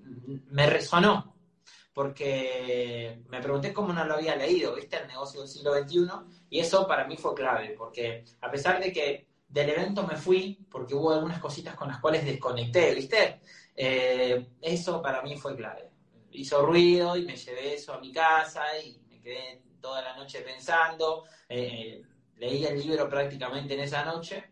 me 0.51 0.67
resonó, 0.67 1.35
porque 1.93 3.23
me 3.29 3.41
pregunté 3.41 3.73
cómo 3.73 3.93
no 3.93 4.05
lo 4.05 4.15
había 4.15 4.37
leído, 4.37 4.75
¿viste? 4.75 4.99
El 4.99 5.09
negocio 5.09 5.41
del 5.41 5.49
siglo 5.49 5.75
XXI, 5.75 6.09
y 6.51 6.61
eso 6.61 6.87
para 6.87 7.07
mí 7.07 7.17
fue 7.17 7.35
clave, 7.35 7.75
porque 7.79 8.25
a 8.41 8.51
pesar 8.51 8.81
de 8.81 8.93
que 8.93 9.34
del 9.55 9.71
evento 9.71 10.05
me 10.05 10.17
fui 10.17 10.59
porque 10.69 10.97
hubo 10.97 11.13
algunas 11.13 11.39
cositas 11.39 11.77
con 11.77 11.87
las 11.87 12.01
cuales 12.01 12.25
desconecté, 12.25 12.93
¿viste? 12.93 13.41
Eh, 13.77 14.49
eso 14.61 15.01
para 15.01 15.23
mí 15.23 15.37
fue 15.37 15.55
clave. 15.55 15.91
Hizo 16.33 16.67
ruido 16.67 17.17
y 17.17 17.25
me 17.25 17.37
llevé 17.37 17.75
eso 17.75 17.95
a 17.95 18.01
mi 18.01 18.13
casa 18.13 18.77
y 18.77 18.99
me 19.09 19.21
quedé 19.21 19.63
toda 19.81 20.03
la 20.03 20.17
noche 20.17 20.41
pensando. 20.41 21.23
Eh, 21.49 22.03
leí 22.35 22.65
el 22.65 22.81
libro 22.81 23.09
prácticamente 23.09 23.75
en 23.75 23.81
esa 23.81 24.05
noche 24.05 24.43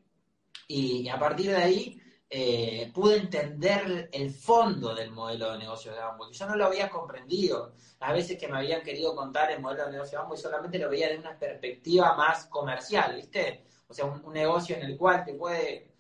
y 0.69 1.09
a 1.09 1.19
partir 1.19 1.51
de 1.51 1.57
ahí 1.57 2.02
eh, 2.35 2.91
pude 2.95 3.19
entender 3.19 4.09
el 4.11 4.31
fondo 4.31 4.95
del 4.95 5.11
modelo 5.11 5.53
de 5.53 5.59
negocio 5.59 5.93
de 5.93 6.01
Amway. 6.01 6.33
Yo 6.33 6.47
no 6.47 6.57
lo 6.57 6.65
había 6.65 6.89
comprendido. 6.89 7.75
A 8.01 8.15
veces 8.15 8.39
que 8.39 8.49
me 8.49 8.57
habían 8.57 8.83
querido 8.83 9.15
contar 9.15 9.51
el 9.51 9.61
modelo 9.61 9.85
de 9.85 9.93
negocio 9.93 10.17
de 10.17 10.25
Amway 10.25 10.41
solamente 10.41 10.79
lo 10.79 10.89
veía 10.89 11.11
de 11.11 11.19
una 11.19 11.39
perspectiva 11.39 12.17
más 12.17 12.47
comercial, 12.47 13.17
¿viste? 13.17 13.67
O 13.87 13.93
sea, 13.93 14.07
un, 14.07 14.33
negocio 14.33 14.77
en 14.77 14.83
el 14.83 14.97
cual 14.97 15.27
te 15.27 15.35
puede, 15.35 15.93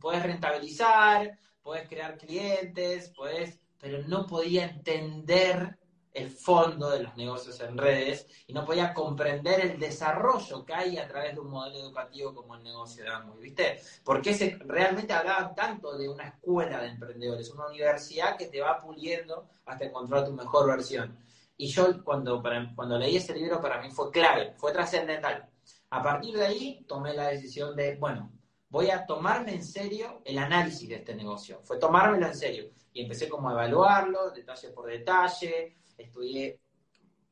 puedes 0.00 0.24
rentabilizar, 0.24 1.38
puedes 1.62 1.88
crear 1.88 2.18
clientes, 2.18 3.12
puedes, 3.16 3.60
pero 3.78 4.02
no 4.08 4.26
podía 4.26 4.64
entender 4.64 5.78
el 6.16 6.30
fondo 6.30 6.88
de 6.90 7.02
los 7.02 7.16
negocios 7.16 7.60
en 7.60 7.76
redes 7.76 8.26
y 8.46 8.54
no 8.54 8.64
podía 8.64 8.94
comprender 8.94 9.60
el 9.60 9.78
desarrollo 9.78 10.64
que 10.64 10.72
hay 10.72 10.96
a 10.96 11.06
través 11.06 11.34
de 11.34 11.40
un 11.40 11.50
modelo 11.50 11.78
educativo 11.78 12.34
como 12.34 12.54
el 12.54 12.62
negocio 12.62 13.04
de 13.04 13.10
Amway, 13.10 13.38
¿viste? 13.38 13.80
Porque 14.02 14.58
realmente 14.60 15.12
hablaban 15.12 15.54
tanto 15.54 15.96
de 15.98 16.08
una 16.08 16.28
escuela 16.28 16.80
de 16.80 16.88
emprendedores, 16.88 17.50
una 17.50 17.66
universidad 17.66 18.36
que 18.38 18.46
te 18.46 18.62
va 18.62 18.78
puliendo 18.78 19.46
hasta 19.66 19.84
encontrar 19.84 20.24
tu 20.24 20.32
mejor 20.32 20.68
versión. 20.68 21.18
Y 21.58 21.66
yo 21.68 22.02
cuando, 22.02 22.42
cuando 22.74 22.98
leí 22.98 23.16
ese 23.16 23.34
libro 23.34 23.60
para 23.60 23.82
mí 23.82 23.90
fue 23.90 24.10
clave, 24.10 24.54
fue 24.56 24.72
trascendental. 24.72 25.46
A 25.90 26.02
partir 26.02 26.34
de 26.34 26.46
ahí 26.46 26.84
tomé 26.88 27.12
la 27.12 27.28
decisión 27.28 27.76
de, 27.76 27.96
bueno, 27.96 28.32
voy 28.70 28.90
a 28.90 29.04
tomarme 29.04 29.54
en 29.54 29.64
serio 29.64 30.22
el 30.24 30.38
análisis 30.38 30.88
de 30.88 30.96
este 30.96 31.14
negocio. 31.14 31.60
Fue 31.62 31.78
tomármelo 31.78 32.26
en 32.26 32.34
serio. 32.34 32.70
Y 32.94 33.02
empecé 33.02 33.28
como 33.28 33.50
a 33.50 33.52
evaluarlo, 33.52 34.30
detalle 34.30 34.70
por 34.70 34.86
detalle, 34.86 35.76
estudié, 35.96 36.60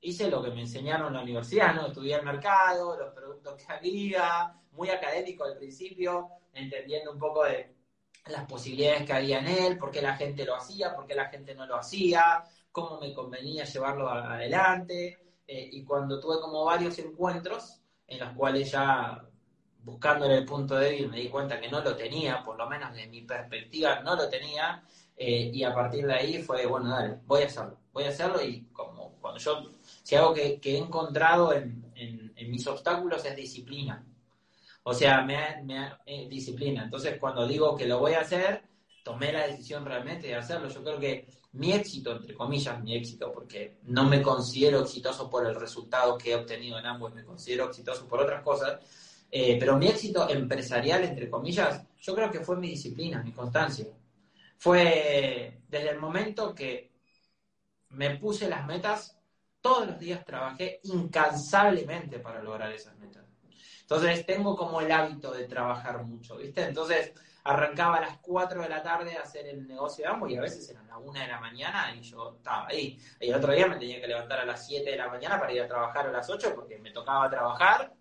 hice 0.01 0.31
lo 0.31 0.43
que 0.43 0.51
me 0.51 0.63
enseñaron 0.63 1.09
en 1.09 1.15
la 1.15 1.23
universidad, 1.23 1.75
¿no? 1.75 1.87
Estudié 1.87 2.17
el 2.17 2.25
mercado, 2.25 2.99
los 2.99 3.15
productos 3.15 3.55
que 3.55 3.73
había, 3.73 4.55
muy 4.73 4.91
académico 4.91 5.45
al 5.45 5.57
principio, 5.57 6.29
entendiendo 6.53 7.13
un 7.13 7.19
poco 7.19 7.45
de 7.45 7.75
las 8.27 8.45
posibilidades 8.47 9.05
que 9.05 9.13
había 9.13 9.39
en 9.39 9.49
él, 9.49 9.79
por 9.79 9.91
qué 9.91 10.01
la 10.03 10.17
gente 10.17 10.45
lo 10.45 10.57
hacía, 10.57 10.95
por 10.95 11.07
qué 11.07 11.15
la 11.15 11.29
gente 11.29 11.55
no 11.55 11.67
lo 11.67 11.77
hacía, 11.77 12.43
cómo 12.73 13.01
me 13.01 13.13
convenía 13.15 13.65
llevarlo 13.65 14.09
adelante. 14.09 15.19
Eh, 15.47 15.69
y 15.73 15.85
cuando 15.85 16.19
tuve 16.19 16.41
como 16.41 16.65
varios 16.65 16.99
encuentros 16.99 17.81
en 18.07 18.21
los 18.21 18.33
cuales 18.33 18.71
ya 18.71 19.23
buscándole 19.83 20.39
el 20.39 20.45
punto 20.47 20.77
débil 20.77 21.11
me 21.11 21.21
di 21.21 21.29
cuenta 21.29 21.61
que 21.61 21.69
no 21.69 21.81
lo 21.81 21.95
tenía, 21.95 22.43
por 22.43 22.57
lo 22.57 22.67
menos 22.69 22.95
de 22.95 23.07
mi 23.07 23.23
perspectiva 23.23 24.01
no 24.01 24.17
lo 24.17 24.29
tenía, 24.29 24.83
eh, 25.17 25.51
y 25.53 25.63
a 25.63 25.75
partir 25.75 26.07
de 26.07 26.15
ahí 26.15 26.43
fue, 26.43 26.67
bueno, 26.67 26.91
dale, 26.91 27.19
voy 27.27 27.43
a 27.43 27.47
hacerlo, 27.47 27.79
voy 27.93 28.05
a 28.05 28.09
hacerlo 28.09 28.43
y 28.43 28.63
como 28.73 29.17
cuando 29.21 29.39
yo, 29.41 29.63
si 30.03 30.15
algo 30.17 30.35
que, 30.35 30.61
he 30.63 30.77
encontrado 30.77 31.53
en, 31.53 31.83
mis 32.49 32.67
obstáculos 32.67 33.25
es 33.25 33.35
disciplina. 33.37 34.05
O 34.83 34.93
sea, 34.93 35.23
me, 35.23 35.63
me 35.63 35.93
eh, 36.05 36.29
disciplina. 36.29 36.85
Entonces, 36.85 37.17
cuando 37.19 37.47
digo 37.47 37.75
que 37.75 37.87
lo 37.87 38.01
voy 38.01 38.13
a 38.13 38.21
hacer, 38.21 38.63
tomé 39.03 39.33
la 39.33 39.47
decisión 39.47 39.87
realmente 39.87 40.27
de 40.27 40.35
hacerlo. 40.35 40.69
Yo 40.69 40.85
creo 40.85 40.99
que 40.99 41.27
mi 41.53 41.73
éxito, 41.73 42.13
entre 42.13 42.35
comillas, 42.35 42.83
mi 42.83 42.97
éxito, 42.97 43.33
porque 43.33 43.79
no 43.85 44.05
me 44.05 44.21
considero 44.21 44.81
exitoso 44.81 45.31
por 45.31 45.47
el 45.47 45.55
resultado 45.55 46.19
que 46.19 46.33
he 46.33 46.35
obtenido 46.35 46.79
en 46.79 46.87
ambos, 46.87 47.15
me 47.15 47.25
considero 47.25 47.67
exitoso 47.67 48.09
por 48.09 48.21
otras 48.21 48.43
cosas, 48.43 48.81
eh, 49.31 49.57
pero 49.59 49.77
mi 49.77 49.87
éxito 49.87 50.29
empresarial, 50.29 51.05
entre 51.05 51.31
comillas, 51.31 51.83
yo 52.01 52.15
creo 52.15 52.31
que 52.31 52.41
fue 52.41 52.57
mi 52.57 52.69
disciplina, 52.69 53.23
mi 53.23 53.33
constancia. 53.33 53.87
Fue 54.59 55.61
desde 55.69 55.91
el 55.91 55.99
momento 55.99 56.55
que 56.55 56.93
me 57.91 58.17
puse 58.17 58.49
las 58.49 58.67
metas, 58.67 59.19
todos 59.61 59.87
los 59.87 59.99
días 59.99 60.25
trabajé 60.25 60.81
incansablemente 60.85 62.19
para 62.19 62.43
lograr 62.43 62.73
esas 62.73 62.97
metas. 62.99 63.25
Entonces 63.81 64.25
tengo 64.25 64.57
como 64.57 64.81
el 64.81 64.91
hábito 64.91 65.33
de 65.33 65.45
trabajar 65.45 66.05
mucho, 66.05 66.37
¿viste? 66.37 66.65
Entonces 66.65 67.13
arrancaba 67.45 67.99
a 67.99 68.01
las 68.01 68.19
4 68.19 68.63
de 68.63 68.69
la 68.69 68.83
tarde 68.83 69.17
a 69.17 69.23
hacer 69.23 69.47
el 69.47 69.67
negocio 69.67 70.05
de 70.05 70.11
ambos 70.11 70.31
y 70.31 70.37
a 70.37 70.41
veces 70.41 70.69
eran 70.71 70.87
las 70.87 70.97
1 70.99 71.21
de 71.21 71.27
la 71.27 71.41
mañana 71.41 71.95
y 71.95 72.01
yo 72.01 72.35
estaba 72.37 72.67
ahí. 72.67 72.99
Y 73.21 73.29
el 73.29 73.35
otro 73.35 73.53
día 73.53 73.67
me 73.67 73.77
tenía 73.77 74.01
que 74.01 74.07
levantar 74.07 74.41
a 74.41 74.47
las 74.47 74.67
7 74.67 74.91
de 74.91 74.97
la 74.97 75.09
mañana 75.09 75.39
para 75.39 75.53
ir 75.53 75.61
a 75.61 75.69
trabajar 75.69 76.07
a 76.07 76.13
las 76.13 76.29
8 76.31 76.55
porque 76.55 76.79
me 76.79 76.91
tocaba 76.91 77.29
trabajar 77.29 77.93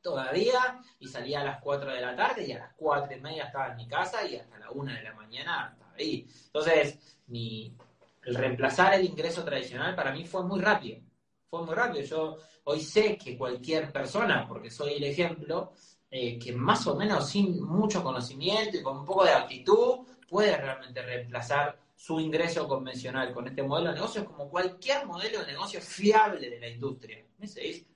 todavía 0.00 0.80
y 0.98 1.06
salía 1.06 1.42
a 1.42 1.44
las 1.44 1.60
4 1.60 1.92
de 1.92 2.00
la 2.00 2.16
tarde 2.16 2.44
y 2.44 2.52
a 2.52 2.58
las 2.58 2.74
4 2.74 3.16
y 3.16 3.20
media 3.20 3.44
estaba 3.44 3.68
en 3.68 3.76
mi 3.76 3.86
casa 3.86 4.24
y 4.26 4.36
hasta 4.36 4.58
la 4.58 4.70
1 4.72 4.92
de 4.92 5.02
la 5.02 5.14
mañana 5.14 5.76
Entonces, 6.02 6.98
el 7.30 8.34
reemplazar 8.34 8.94
el 8.94 9.04
ingreso 9.04 9.44
tradicional 9.44 9.94
para 9.94 10.12
mí 10.12 10.24
fue 10.24 10.44
muy 10.44 10.60
rápido. 10.60 11.00
Fue 11.48 11.64
muy 11.64 11.74
rápido. 11.74 12.04
Yo 12.04 12.36
hoy 12.64 12.80
sé 12.80 13.16
que 13.16 13.36
cualquier 13.36 13.92
persona, 13.92 14.46
porque 14.48 14.70
soy 14.70 14.94
el 14.94 15.04
ejemplo, 15.04 15.72
eh, 16.10 16.38
que 16.38 16.52
más 16.52 16.86
o 16.86 16.94
menos 16.94 17.28
sin 17.28 17.62
mucho 17.62 18.02
conocimiento 18.02 18.76
y 18.76 18.82
con 18.82 18.98
un 18.98 19.04
poco 19.04 19.24
de 19.24 19.32
actitud 19.32 20.00
puede 20.28 20.56
realmente 20.56 21.02
reemplazar 21.02 21.78
su 21.94 22.18
ingreso 22.20 22.66
convencional 22.66 23.32
con 23.32 23.46
este 23.46 23.62
modelo 23.62 23.88
de 23.88 23.94
negocio 23.94 24.24
como 24.24 24.48
cualquier 24.48 25.06
modelo 25.06 25.40
de 25.40 25.52
negocio 25.52 25.80
fiable 25.80 26.50
de 26.50 26.60
la 26.60 26.68
industria. 26.68 27.24
¿Me 27.38 27.46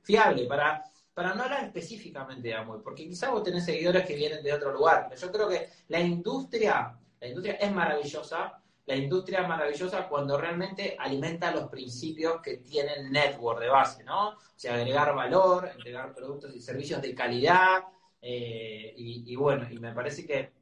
Fiable 0.03 0.47
para 0.47 0.85
para 1.17 1.35
no 1.35 1.45
hablar 1.45 1.65
específicamente 1.65 2.49
de 2.49 2.55
Amway, 2.55 2.83
porque 2.85 3.09
quizás 3.09 3.31
vos 3.31 3.43
tenés 3.43 3.65
seguidores 3.65 4.07
que 4.07 4.15
vienen 4.15 4.45
de 4.45 4.53
otro 4.53 4.71
lugar, 4.71 5.07
pero 5.09 5.19
yo 5.19 5.33
creo 5.33 5.49
que 5.49 5.71
la 5.89 5.99
industria 5.99 6.95
la 7.21 7.29
industria 7.29 7.55
es 7.55 7.73
maravillosa, 7.73 8.61
la 8.87 8.97
industria 8.97 9.43
es 9.43 9.49
maravillosa 9.49 10.09
cuando 10.09 10.39
realmente 10.39 10.97
alimenta 10.99 11.51
los 11.51 11.69
principios 11.69 12.41
que 12.41 12.59
tiene 12.59 12.93
el 12.95 13.11
network 13.11 13.61
de 13.61 13.69
base, 13.69 14.05
¿no? 14.05 14.29
O 14.29 14.39
sea, 14.55 14.75
agregar 14.75 15.15
valor, 15.15 15.69
entregar 15.75 16.15
productos 16.15 16.55
y 16.55 16.61
servicios 16.61 17.03
de 17.03 17.15
calidad, 17.15 17.85
eh, 18.23 18.95
y, 18.97 19.37
bueno, 19.37 19.67
y 19.71 19.79
me 19.79 19.93
parece 19.93 20.27
que 20.27 20.53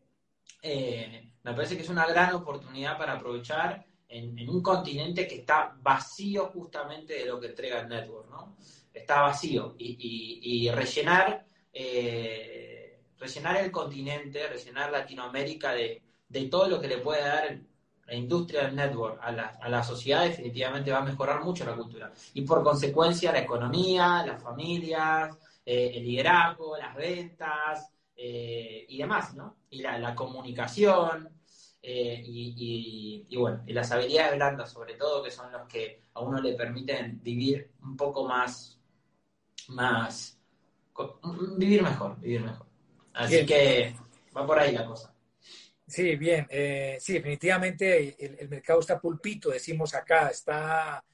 eh, 0.62 1.30
me 1.42 1.54
parece 1.54 1.76
que 1.76 1.82
es 1.82 1.88
una 1.88 2.06
gran 2.06 2.34
oportunidad 2.34 2.96
para 2.96 3.14
aprovechar 3.14 3.84
en, 4.08 4.48
un 4.48 4.62
continente 4.62 5.26
que 5.26 5.36
está 5.36 5.76
vacío 5.80 6.46
justamente 6.46 7.14
de 7.14 7.26
lo 7.26 7.38
que 7.40 7.48
entrega 7.48 7.80
el 7.80 7.88
network, 7.88 8.30
¿no? 8.30 8.56
Está 8.92 9.22
vacío 9.22 9.74
y, 9.78 10.70
rellenar 10.70 11.44
eh, 11.72 13.00
rellenar 13.18 13.56
el 13.56 13.70
continente, 13.70 14.46
rellenar 14.46 14.90
Latinoamérica 14.90 15.72
de, 15.72 16.02
de 16.34 16.48
todo 16.48 16.68
lo 16.68 16.80
que 16.80 16.88
le 16.88 16.98
puede 16.98 17.22
dar 17.22 17.58
la 18.06 18.14
industria 18.14 18.64
del 18.64 18.74
network 18.74 19.18
a 19.22 19.32
la, 19.32 19.46
a 19.60 19.68
la 19.68 19.82
sociedad, 19.82 20.24
definitivamente 20.24 20.90
va 20.90 20.98
a 20.98 21.04
mejorar 21.04 21.42
mucho 21.42 21.64
la 21.64 21.76
cultura. 21.76 22.12
Y 22.34 22.42
por 22.42 22.62
consecuencia, 22.62 23.32
la 23.32 23.38
economía, 23.38 24.24
las 24.26 24.42
familias, 24.42 25.38
eh, 25.64 25.92
el 25.94 26.04
liderazgo, 26.04 26.76
las 26.76 26.94
ventas 26.96 27.88
eh, 28.16 28.84
y 28.88 28.98
demás, 28.98 29.34
¿no? 29.34 29.56
Y 29.70 29.80
la, 29.80 30.14
comunicación. 30.14 31.30
Eh, 31.80 32.22
y, 32.24 33.26
y, 33.28 33.36
bueno, 33.36 33.62
y 33.66 33.72
las 33.72 33.92
habilidades 33.92 34.36
blandas 34.36 34.72
sobre 34.72 34.94
todo, 34.94 35.22
que 35.22 35.30
son 35.30 35.52
los 35.52 35.68
que 35.68 36.02
a 36.14 36.20
uno 36.20 36.40
le 36.40 36.54
permiten 36.54 37.22
vivir 37.22 37.70
un 37.82 37.96
poco 37.96 38.26
más, 38.26 38.78
más, 39.68 40.38
vivir 41.56 41.82
mejor, 41.82 42.18
vivir 42.20 42.40
mejor. 42.40 42.66
Así 43.12 43.46
que 43.46 43.94
va 44.36 44.46
por 44.46 44.58
ahí 44.58 44.72
la 44.72 44.84
cosa. 44.84 45.13
Sí, 45.86 46.16
bien. 46.16 46.46
Eh, 46.50 46.96
sí, 47.00 47.14
definitivamente 47.14 48.16
el, 48.18 48.48
mercado 48.48 48.80
está 48.80 48.98
pulpito, 48.98 49.50
decimos 49.50 49.94
acá, 49.94 50.28
está, 50.28 51.04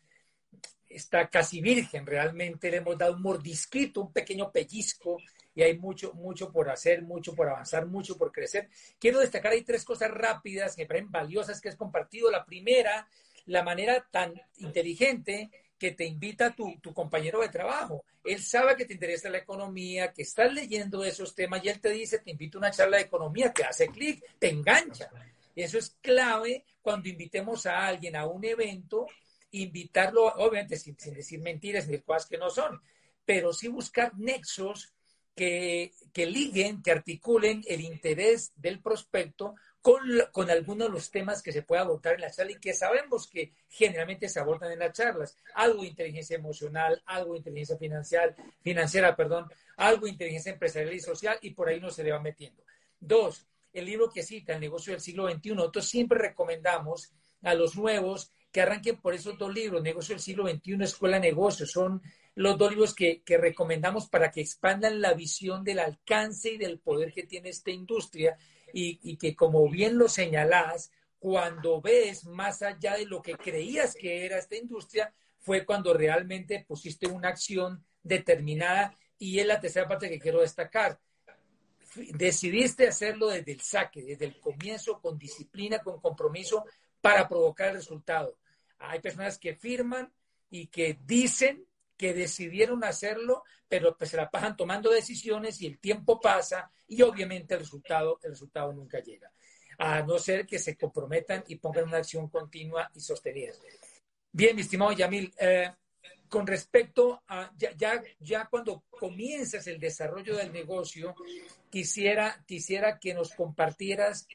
está 0.89 1.29
casi 1.29 1.61
virgen. 1.61 2.07
Realmente 2.07 2.71
le 2.71 2.79
hemos 2.79 2.97
dado 2.97 3.15
un 3.15 3.23
mordisquito, 3.23 4.01
un 4.01 4.13
pequeño 4.13 4.51
pellizco 4.53 5.19
y 5.55 5.63
hay 5.63 5.77
mucho, 5.79 6.13
mucho 6.15 6.53
por 6.53 6.71
hacer, 6.71 7.03
mucho 7.03 7.35
por 7.35 7.49
avanzar, 7.49 7.87
mucho 7.87 8.17
por 8.17 8.31
crecer. 8.31 8.69
Quiero 8.99 9.19
destacar 9.19 9.53
ahí 9.53 9.63
tres 9.63 9.85
cosas 9.85 10.11
rápidas 10.11 10.77
que 10.77 10.83
me 10.83 10.89
parecen 10.89 11.11
valiosas 11.11 11.61
que 11.61 11.69
has 11.69 11.77
compartido. 11.77 12.31
La 12.31 12.45
primera, 12.45 13.09
la 13.47 13.65
manera 13.65 14.07
tan 14.11 14.33
inteligente 14.59 15.51
que 15.81 15.93
te 15.93 16.05
invita 16.05 16.55
tu, 16.55 16.79
tu 16.79 16.93
compañero 16.93 17.41
de 17.41 17.49
trabajo. 17.49 18.05
Él 18.23 18.43
sabe 18.43 18.77
que 18.77 18.85
te 18.85 18.93
interesa 18.93 19.31
la 19.31 19.39
economía, 19.39 20.13
que 20.13 20.23
estás 20.23 20.53
leyendo 20.53 21.03
esos 21.03 21.35
temas 21.35 21.65
y 21.65 21.71
él 21.71 21.81
te 21.81 21.89
dice, 21.89 22.19
te 22.19 22.31
invito 22.31 22.59
a 22.59 22.61
una 22.61 22.71
charla 22.71 22.99
de 22.99 23.05
economía, 23.05 23.51
te 23.51 23.65
hace 23.65 23.89
clic, 23.89 24.23
te 24.39 24.51
engancha. 24.51 25.11
Eso 25.57 25.79
es 25.79 25.97
clave 26.03 26.67
cuando 26.83 27.09
invitemos 27.09 27.65
a 27.65 27.87
alguien 27.87 28.15
a 28.15 28.27
un 28.27 28.45
evento, 28.45 29.07
invitarlo, 29.53 30.27
obviamente 30.27 30.77
sin, 30.77 30.95
decir 31.15 31.41
mentiras 31.41 31.89
ni 31.89 31.99
cosas 32.01 32.27
que 32.27 32.37
no 32.37 32.51
son, 32.51 32.83
pero 33.25 33.55
sí 33.55 33.69
buscar 33.69 34.13
nexos 34.19 34.93
que, 35.35 35.95
que 36.13 36.27
liguen, 36.27 36.83
que 36.83 36.91
articulen 36.91 37.63
el 37.67 37.81
interés 37.81 38.53
del 38.57 38.83
prospecto 38.83 39.55
con, 39.81 40.03
con 40.33 40.51
algunos 40.51 40.89
de 40.89 40.93
los 40.93 41.11
temas 41.11 41.43
que 41.43 41.53
se 41.53 41.63
puede 41.63 41.81
abordar 41.81 42.15
en 42.15 42.23
la 42.23 42.31
charla 42.31 42.53
y 42.53 42.61
que 42.61 42.75
sabemos 42.75 43.27
que 43.29 43.53
generalmente 43.69 44.29
se 44.29 44.41
abordan 44.41 44.73
en 44.73 44.79
las 44.79 44.93
charlas. 44.93 45.37
Algo 45.55 45.83
de 45.83 45.89
inteligencia 45.89 46.37
emocional, 46.37 47.03
algo 47.07 47.33
de 47.33 47.39
inteligencia 47.39 47.79
financiera, 47.79 48.35
financiera 48.63 49.17
perdón, 49.17 49.51
algo 49.77 50.07
de 50.07 50.13
inteligencia 50.13 50.53
empresarial 50.53 50.95
y 50.95 51.01
social 51.01 51.39
y 51.41 51.51
por 51.51 51.69
ahí 51.69 51.81
no 51.81 51.91
se 51.91 52.05
le 52.05 52.13
va 52.13 52.21
metiendo. 52.21 52.63
Dos, 52.99 53.47
el 53.73 53.87
libro 53.87 54.11
que 54.11 54.23
cita, 54.23 54.55
El 54.55 54.61
negocio 54.61 54.93
del 54.93 55.01
siglo 55.01 55.31
XXI. 55.31 55.55
Nosotros 55.55 55.87
siempre 55.87 56.19
recomendamos 56.19 57.13
a 57.43 57.55
los 57.55 57.77
nuevos 57.77 58.33
que 58.53 58.61
arranquen 58.61 59.01
por 59.01 59.15
esos 59.15 59.39
dos 59.39 59.55
libros, 59.55 59.83
Negocio 59.83 60.15
del 60.15 60.23
siglo 60.23 60.49
XXI, 60.49 60.83
Escuela 60.83 61.21
de 61.21 61.29
Negocios. 61.29 61.71
Son 61.71 62.03
los 62.35 62.59
dos 62.59 62.71
libros 62.71 62.95
que, 62.95 63.23
que, 63.23 63.39
recomendamos 63.39 64.09
para 64.09 64.31
que 64.31 64.41
expandan 64.41 65.01
la 65.01 65.15
visión 65.15 65.63
del 65.63 65.79
alcance 65.79 66.53
y 66.53 66.59
del 66.59 66.81
poder 66.81 67.13
que 67.13 67.23
tiene 67.23 67.51
esta 67.51 67.71
industria 67.71 68.37
y, 68.73 69.17
que, 69.17 69.35
como 69.35 69.69
bien 69.69 69.99
lo 69.99 70.09
señalás, 70.09 70.91
cuando 71.19 71.81
ves 71.81 72.25
más 72.25 72.63
allá 72.63 72.97
de 72.97 73.07
lo 73.07 73.23
que 73.23 73.37
creías 73.37 73.95
que 73.95 74.25
era 74.25 74.39
esta 74.39 74.57
industria, 74.57 75.13
fue 75.39 75.65
cuando 75.65 75.95
realmente 75.95 76.65
pusiste 76.67 77.07
una 77.07 77.29
acción 77.29 77.85
determinada 78.03 78.97
y 79.19 79.39
es 79.39 79.47
la 79.47 79.61
tercera 79.61 79.89
parte 79.89 80.09
que 80.09 80.19
quiero 80.19 80.41
destacar. 80.41 80.99
Decidiste 81.95 82.89
hacerlo 82.89 83.29
desde 83.29 83.53
el 83.53 83.61
saque, 83.61 84.03
desde 84.03 84.27
el 84.27 84.41
comienzo, 84.41 85.01
con 85.01 85.19
disciplina, 85.19 85.81
con 85.81 86.01
compromiso, 86.01 86.65
para 87.01 87.29
provocar 87.29 87.69
el 87.69 87.77
resultado. 87.77 88.37
Hay 88.79 89.01
personas 89.01 89.39
que 89.39 89.55
firman 89.55 90.13
y 90.51 90.67
que 90.67 90.99
dicen 91.05 91.67
que 91.97 92.15
decidieron 92.15 92.83
hacerlo, 92.83 93.45
pero 93.71 93.97
pues 93.97 94.11
se 94.11 94.17
la 94.17 94.29
pasan 94.29 94.57
tomando 94.57 94.91
decisiones 94.91 95.63
y 95.63 95.69
el 95.69 95.79
tiempo 95.79 96.21
pasa 96.21 96.69
y 96.89 97.01
obviamente 97.03 97.55
el 97.55 97.61
resultado, 97.61 98.19
el 98.25 98.31
resultado 98.31 98.73
nunca 98.73 98.99
llega, 98.99 99.31
a 99.79 100.03
no 100.03 100.19
ser 100.19 100.45
que 100.45 100.59
se 100.59 100.77
comprometan 100.77 101.45
y 101.47 101.55
pongan 101.55 101.85
una 101.85 101.99
acción 101.99 102.29
continua 102.29 102.91
y 102.93 103.01
sostenida. 103.01 103.53
Bien, 104.33 104.57
mi 104.57 104.63
estimado 104.63 104.91
Yamil, 104.91 105.33
eh, 105.39 105.71
con 106.29 106.49
respecto 106.49 107.23
a 107.29 107.53
ya, 107.57 107.71
ya, 107.77 108.03
ya, 108.19 108.49
cuando 108.51 108.83
comienzas 108.91 109.65
el 109.69 109.79
desarrollo 109.79 110.37
del 110.37 110.53
negocio, 110.53 111.15
quisiera, 111.71 112.43
quisiera 112.45 112.99
que 112.99 113.15
nos 113.15 113.33
compartieras 113.35 114.27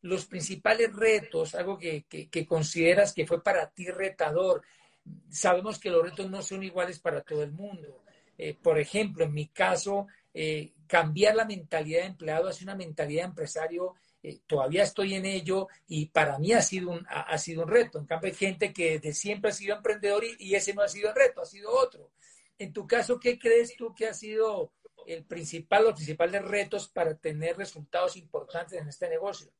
los 0.00 0.26
principales 0.26 0.92
retos, 0.92 1.54
algo 1.54 1.78
que, 1.78 2.06
que, 2.08 2.28
que, 2.28 2.44
consideras 2.44 3.12
que 3.12 3.26
fue 3.26 3.40
para 3.40 3.70
ti 3.70 3.86
retador. 3.86 4.62
Sabemos 5.30 5.78
que 5.78 5.90
los 5.90 6.02
retos 6.02 6.28
no 6.28 6.42
son 6.42 6.64
iguales 6.64 6.98
para 6.98 7.22
todo 7.22 7.44
el 7.44 7.52
mundo. 7.52 8.04
Eh, 8.38 8.56
por 8.60 8.78
ejemplo, 8.78 9.24
en 9.24 9.32
mi 9.32 9.48
caso, 9.48 10.06
eh, 10.32 10.72
cambiar 10.86 11.36
la 11.36 11.44
mentalidad 11.44 12.00
de 12.00 12.06
empleado 12.06 12.48
hacia 12.48 12.64
una 12.64 12.74
mentalidad 12.74 13.22
de 13.22 13.28
empresario, 13.28 13.94
eh, 14.22 14.40
todavía 14.46 14.82
estoy 14.82 15.14
en 15.14 15.26
ello 15.26 15.68
y 15.86 16.06
para 16.06 16.38
mí 16.38 16.52
ha 16.52 16.62
sido 16.62 16.90
un, 16.90 17.06
ha, 17.08 17.36
sido 17.38 17.62
un 17.62 17.68
reto. 17.68 17.98
En 17.98 18.06
cambio, 18.06 18.30
hay 18.30 18.36
gente 18.36 18.72
que 18.72 18.98
de 18.98 19.12
siempre 19.12 19.50
ha 19.50 19.54
sido 19.54 19.76
emprendedor 19.76 20.24
y, 20.24 20.34
y 20.38 20.54
ese 20.54 20.74
no 20.74 20.82
ha 20.82 20.88
sido 20.88 21.10
el 21.10 21.14
reto, 21.14 21.42
ha 21.42 21.46
sido 21.46 21.70
otro. 21.70 22.10
En 22.58 22.72
tu 22.72 22.86
caso, 22.86 23.18
¿qué 23.20 23.38
crees 23.38 23.76
tú 23.76 23.94
que 23.94 24.06
ha 24.06 24.14
sido 24.14 24.72
el 25.06 25.24
principal, 25.24 25.84
los 25.84 25.94
principales 25.94 26.42
retos 26.42 26.88
para 26.88 27.14
tener 27.16 27.56
resultados 27.56 28.16
importantes 28.16 28.80
en 28.80 28.88
este 28.88 29.08
negocio? 29.08 29.52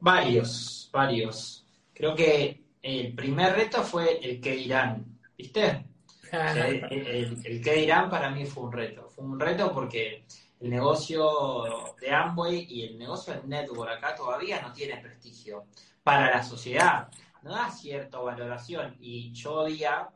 Varios, 0.00 0.88
varios. 0.92 1.66
Creo 1.92 2.14
que 2.14 2.62
el 2.82 3.14
primer 3.14 3.54
reto 3.54 3.82
fue 3.82 4.18
el 4.22 4.40
que 4.40 4.52
dirán, 4.52 5.18
¿viste? 5.36 5.84
El, 6.32 6.84
el, 6.92 7.46
el, 7.46 7.62
que 7.62 7.72
dirán 7.74 8.10
para 8.10 8.30
mí 8.30 8.44
fue 8.44 8.64
un 8.64 8.72
reto. 8.72 9.08
Fue 9.08 9.24
un 9.24 9.38
reto 9.38 9.72
porque 9.72 10.24
el 10.60 10.70
negocio 10.70 11.94
de 12.00 12.10
Amway 12.10 12.66
y 12.68 12.84
el 12.84 12.98
negocio 12.98 13.34
del 13.34 13.48
network 13.48 13.90
acá 13.90 14.14
todavía 14.14 14.60
no 14.60 14.72
tiene 14.72 14.96
prestigio 14.98 15.66
para 16.02 16.30
la 16.30 16.42
sociedad. 16.42 17.08
No 17.42 17.52
da 17.52 17.70
cierta 17.70 18.18
valoración. 18.18 18.96
Y 19.00 19.32
yo 19.32 19.60
había, 19.60 20.08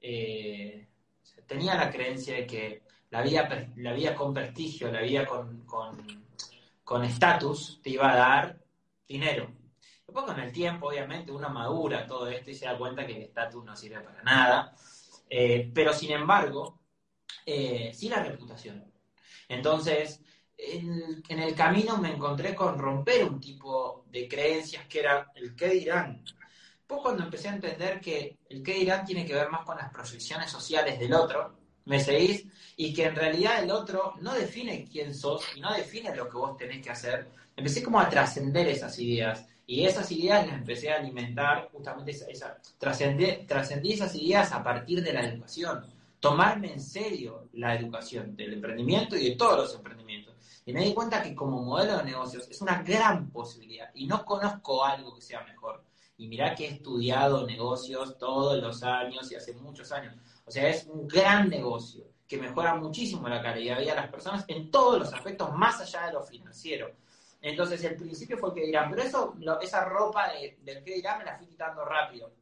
eh, 0.00 0.88
tenía 1.46 1.74
la 1.74 1.90
creencia 1.90 2.36
de 2.36 2.46
que 2.46 2.82
la 3.10 3.22
vida, 3.22 3.68
la 3.76 3.92
vida 3.92 4.14
con 4.14 4.32
prestigio, 4.32 4.90
la 4.90 5.02
vida 5.02 5.26
con 5.26 7.04
estatus, 7.04 7.74
con 7.74 7.82
te 7.82 7.90
iba 7.90 8.10
a 8.10 8.16
dar 8.16 8.58
dinero. 9.06 9.50
Después 10.06 10.26
con 10.26 10.40
el 10.40 10.52
tiempo, 10.52 10.88
obviamente, 10.88 11.32
uno 11.32 11.48
madura 11.50 12.06
todo 12.06 12.28
esto 12.28 12.50
y 12.50 12.54
se 12.54 12.64
da 12.64 12.76
cuenta 12.76 13.06
que 13.06 13.16
el 13.16 13.22
estatus 13.22 13.64
no 13.64 13.76
sirve 13.76 14.00
para 14.00 14.22
nada. 14.22 14.74
Eh, 15.34 15.70
pero 15.74 15.94
sin 15.94 16.10
embargo, 16.10 16.82
eh, 17.46 17.90
sí 17.94 18.10
la 18.10 18.22
reputación. 18.22 18.84
Entonces, 19.48 20.20
en, 20.58 21.24
el 21.26 21.54
camino 21.54 21.96
me 21.96 22.12
encontré 22.12 22.54
con 22.54 22.78
romper 22.78 23.24
un 23.24 23.40
tipo 23.40 24.04
de 24.10 24.28
creencias 24.28 24.86
que 24.86 25.00
era 25.00 25.32
el 25.34 25.56
qué 25.56 25.70
dirán. 25.70 26.22
Pues 26.86 27.00
cuando 27.00 27.22
empecé 27.24 27.48
a 27.48 27.54
entender 27.54 27.98
que 27.98 28.40
el 28.50 28.62
qué 28.62 28.74
dirán 28.74 29.06
tiene 29.06 29.24
que 29.24 29.32
ver 29.34 29.48
más 29.48 29.64
con 29.64 29.78
las 29.78 29.90
proyecciones 29.90 30.50
sociales 30.50 30.98
del 30.98 31.14
otro, 31.14 31.56
¿me 31.86 31.98
seguís? 31.98 32.44
Y 32.76 32.92
que 32.92 33.06
en 33.06 33.16
realidad 33.16 33.62
el 33.62 33.70
otro 33.70 34.16
no 34.20 34.34
define 34.34 34.84
quién 34.84 35.14
sos 35.14 35.44
y 35.56 35.60
no 35.62 35.72
define 35.72 36.14
lo 36.14 36.28
que 36.28 36.36
vos 36.36 36.58
tenés 36.58 36.84
que 36.84 36.90
hacer. 36.90 37.30
Empecé 37.56 37.82
como 37.82 37.98
a 37.98 38.10
trascender 38.10 38.68
esas 38.68 38.98
ideas 38.98 39.46
y 39.72 39.86
esas 39.86 40.12
ideas 40.12 40.46
las 40.46 40.56
empecé 40.56 40.92
a 40.92 40.98
alimentar, 40.98 41.70
justamente 41.72 42.10
esa, 42.10 42.58
trascendí, 42.76 43.46
trascendí 43.46 43.94
esas 43.94 44.14
ideas 44.14 44.52
a 44.52 44.62
partir 44.62 45.02
de 45.02 45.14
la 45.14 45.24
educación. 45.24 45.86
Tomarme 46.20 46.74
en 46.74 46.78
serio 46.78 47.48
la 47.54 47.74
educación 47.74 48.36
del 48.36 48.52
emprendimiento 48.52 49.16
y 49.16 49.30
de 49.30 49.36
todos 49.36 49.56
los 49.56 49.74
emprendimientos. 49.74 50.34
Y 50.66 50.74
me 50.74 50.84
di 50.84 50.92
cuenta 50.92 51.22
que 51.22 51.34
como 51.34 51.62
modelo 51.62 51.96
de 51.96 52.04
negocios 52.04 52.46
es 52.50 52.60
una 52.60 52.82
gran 52.82 53.30
posibilidad 53.30 53.88
y 53.94 54.06
no 54.06 54.26
conozco 54.26 54.84
algo 54.84 55.14
que 55.14 55.22
sea 55.22 55.42
mejor. 55.44 55.82
Y 56.18 56.28
mirá 56.28 56.54
que 56.54 56.66
he 56.66 56.68
estudiado 56.72 57.46
negocios 57.46 58.18
todos 58.18 58.62
los 58.62 58.82
años 58.82 59.32
y 59.32 59.36
hace 59.36 59.54
muchos 59.54 59.90
años. 59.90 60.14
O 60.44 60.50
sea, 60.50 60.68
es 60.68 60.86
un 60.86 61.08
gran 61.08 61.48
negocio 61.48 62.04
que 62.28 62.36
mejora 62.36 62.74
muchísimo 62.74 63.26
la 63.26 63.40
calidad 63.40 63.76
de 63.76 63.84
vida 63.84 63.94
de 63.94 64.00
las 64.02 64.10
personas 64.10 64.44
en 64.48 64.70
todos 64.70 64.98
los 64.98 65.14
aspectos, 65.14 65.50
más 65.54 65.80
allá 65.80 66.08
de 66.08 66.12
lo 66.12 66.22
financiero. 66.22 66.90
Entonces, 67.42 67.82
el 67.82 67.96
principio 67.96 68.38
fue 68.38 68.50
el 68.50 68.54
que 68.54 68.66
dirán, 68.66 68.88
pero 68.88 69.02
eso, 69.02 69.34
lo, 69.40 69.60
esa 69.60 69.84
ropa 69.84 70.28
de, 70.28 70.58
del 70.62 70.84
que 70.84 70.94
dirán 70.94 71.18
me 71.18 71.24
la 71.24 71.36
fui 71.36 71.48
quitando 71.48 71.84
rápido. 71.84 72.32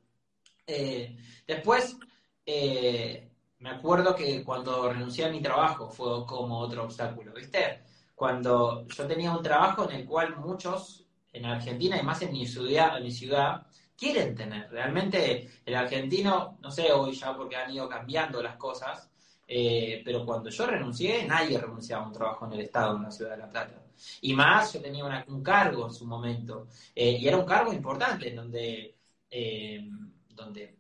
Eh, 0.67 1.17
después, 1.47 1.97
eh, 2.45 3.31
me 3.59 3.71
acuerdo 3.71 4.15
que 4.15 4.45
cuando 4.45 4.93
renuncié 4.93 5.25
a 5.25 5.31
mi 5.31 5.41
trabajo 5.41 5.89
fue 5.89 6.27
como 6.27 6.59
otro 6.59 6.85
obstáculo, 6.85 7.33
¿viste? 7.33 7.83
Cuando 8.15 8.87
yo 8.87 9.07
tenía 9.07 9.33
un 9.33 9.43
trabajo 9.43 9.89
en 9.89 9.97
el 9.97 10.07
cual 10.07 10.37
muchos 10.37 11.07
en 11.33 11.47
Argentina 11.47 11.99
y 11.99 12.03
más 12.03 12.21
en 12.21 12.33
mi 12.33 12.47
ciudad, 12.47 12.99
en 12.99 13.05
mi 13.05 13.11
ciudad 13.11 13.67
quieren 13.97 14.35
tener. 14.35 14.71
Realmente 14.71 15.49
el 15.65 15.75
argentino, 15.75 16.59
no 16.61 16.71
sé 16.71 16.93
hoy 16.93 17.15
ya 17.15 17.35
porque 17.35 17.57
han 17.57 17.71
ido 17.71 17.89
cambiando 17.89 18.43
las 18.43 18.57
cosas, 18.57 19.11
eh, 19.47 20.03
pero 20.05 20.25
cuando 20.27 20.51
yo 20.51 20.67
renuncié, 20.67 21.27
nadie 21.27 21.59
renunciaba 21.59 22.05
a 22.05 22.07
un 22.07 22.13
trabajo 22.13 22.47
en 22.47 22.53
el 22.53 22.61
Estado 22.61 22.97
en 22.97 23.03
la 23.03 23.11
ciudad 23.11 23.33
de 23.33 23.39
La 23.39 23.49
Plata. 23.51 23.90
Y 24.23 24.35
más, 24.35 24.73
yo 24.73 24.81
tenía 24.81 25.25
un 25.29 25.43
cargo 25.43 25.87
en 25.87 25.95
su 25.95 26.07
momento, 26.07 26.69
eh, 26.95 27.19
y 27.21 27.29
era 27.29 27.37
un 27.37 27.47
cargo 27.47 27.73
importante, 27.73 28.33
donde, 28.33 28.97
eh, 29.31 29.89
donde 30.29 30.77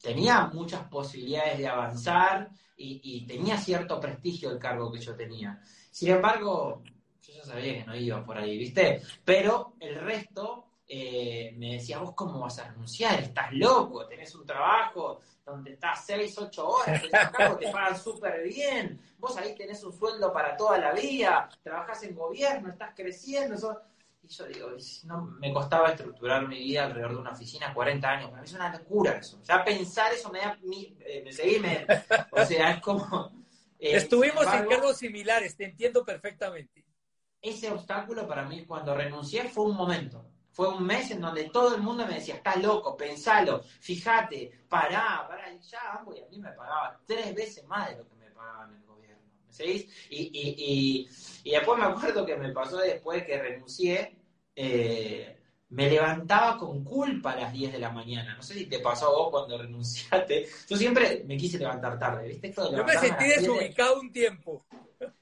tenía 0.00 0.46
muchas 0.46 0.88
posibilidades 0.88 1.58
de 1.58 1.68
avanzar 1.68 2.50
y, 2.76 3.00
y, 3.02 3.26
tenía 3.26 3.56
cierto 3.58 3.98
prestigio 3.98 4.50
el 4.50 4.58
cargo 4.58 4.92
que 4.92 5.00
yo 5.00 5.14
tenía. 5.14 5.60
Sin 5.90 6.10
embargo, 6.10 6.82
yo 7.22 7.32
ya 7.34 7.44
sabía 7.44 7.78
que 7.78 7.84
no 7.86 7.96
iba 7.96 8.24
por 8.24 8.36
ahí, 8.38 8.58
¿viste? 8.58 9.02
Pero 9.24 9.74
el 9.80 9.96
resto 9.96 10.65
eh, 10.88 11.52
me 11.56 11.74
decía, 11.74 11.98
vos 11.98 12.12
cómo 12.14 12.40
vas 12.40 12.58
a 12.60 12.68
renunciar, 12.68 13.18
estás 13.20 13.52
loco, 13.52 14.06
tenés 14.06 14.32
un 14.36 14.46
trabajo 14.46 15.20
donde 15.44 15.72
estás 15.72 16.04
6, 16.06 16.38
8 16.38 16.68
horas, 16.68 17.02
te 17.58 17.70
pagan 17.72 17.98
súper 17.98 18.42
bien, 18.44 19.00
vos 19.18 19.36
ahí 19.36 19.54
tenés 19.56 19.82
un 19.82 19.92
sueldo 19.92 20.32
para 20.32 20.56
toda 20.56 20.78
la 20.78 20.92
vida, 20.92 21.48
trabajás 21.62 22.02
en 22.04 22.14
gobierno, 22.14 22.70
estás 22.70 22.92
creciendo. 22.94 23.54
Eso... 23.54 23.80
Y 24.22 24.28
yo 24.28 24.44
digo, 24.46 24.68
no, 25.04 25.22
me 25.22 25.52
costaba 25.52 25.90
estructurar 25.90 26.48
mi 26.48 26.58
vida 26.58 26.84
alrededor 26.84 27.12
de 27.12 27.18
una 27.18 27.30
oficina 27.30 27.72
40 27.72 28.08
años, 28.08 28.30
para 28.30 28.42
mí 28.42 28.48
es 28.48 28.54
una 28.54 28.72
locura 28.72 29.12
eso. 29.18 29.40
Ya 29.44 29.64
pensar 29.64 30.12
eso 30.12 30.30
me 30.30 30.40
da, 30.40 30.58
me, 30.62 31.22
me 31.22 31.32
seguí, 31.32 31.60
me, 31.60 31.86
o 32.32 32.44
sea, 32.44 32.72
es 32.72 32.80
como... 32.80 33.30
Eh, 33.78 33.96
Estuvimos 33.96 34.42
embargo, 34.44 34.62
en 34.62 34.68
cargos 34.70 34.96
similares, 34.96 35.56
te 35.56 35.66
entiendo 35.66 36.04
perfectamente. 36.04 36.84
Ese 37.40 37.70
obstáculo 37.70 38.26
para 38.26 38.44
mí 38.44 38.64
cuando 38.64 38.94
renuncié 38.94 39.44
fue 39.48 39.66
un 39.66 39.76
momento. 39.76 40.24
Fue 40.56 40.68
un 40.68 40.86
mes 40.86 41.10
en 41.10 41.20
donde 41.20 41.50
todo 41.50 41.74
el 41.74 41.82
mundo 41.82 42.06
me 42.06 42.14
decía, 42.14 42.36
estás 42.36 42.56
loco, 42.62 42.96
pensalo, 42.96 43.62
fíjate, 43.62 44.50
pará, 44.70 45.26
pará. 45.28 45.52
Y 45.52 45.60
ya 45.60 45.98
ambos, 45.98 46.16
y 46.16 46.22
a 46.22 46.26
mí 46.28 46.38
me 46.38 46.50
pagaba 46.52 46.98
tres 47.04 47.34
veces 47.34 47.62
más 47.66 47.90
de 47.90 47.98
lo 47.98 48.08
que 48.08 48.14
me 48.14 48.30
pagaban 48.30 48.70
en 48.70 48.76
el 48.76 48.86
gobierno. 48.86 49.22
¿Me 49.46 49.52
seguís? 49.52 49.86
Y, 50.08 50.16
y, 50.16 50.54
y, 50.56 51.08
y 51.44 51.50
después 51.50 51.78
me 51.78 51.84
acuerdo 51.84 52.24
que 52.24 52.36
me 52.36 52.52
pasó 52.52 52.78
después 52.78 53.22
que 53.26 53.36
renuncié, 53.36 54.16
eh, 54.54 55.38
me 55.68 55.90
levantaba 55.90 56.56
con 56.56 56.82
culpa 56.82 57.32
a 57.32 57.36
las 57.36 57.52
10 57.52 57.72
de 57.72 57.78
la 57.78 57.90
mañana. 57.90 58.34
No 58.34 58.42
sé 58.42 58.54
si 58.54 58.64
te 58.64 58.78
pasó 58.78 59.08
a 59.08 59.10
vos 59.10 59.30
cuando 59.30 59.58
renunciaste. 59.62 60.48
Yo 60.70 60.76
siempre 60.78 61.22
me 61.26 61.36
quise 61.36 61.58
levantar 61.58 61.98
tarde, 61.98 62.28
¿viste? 62.28 62.48
Esto 62.48 62.70
de 62.70 62.78
Yo 62.78 62.82
me 62.82 62.96
sentí 62.96 63.28
desubicado 63.28 64.00
un 64.00 64.10
tiempo. 64.10 64.64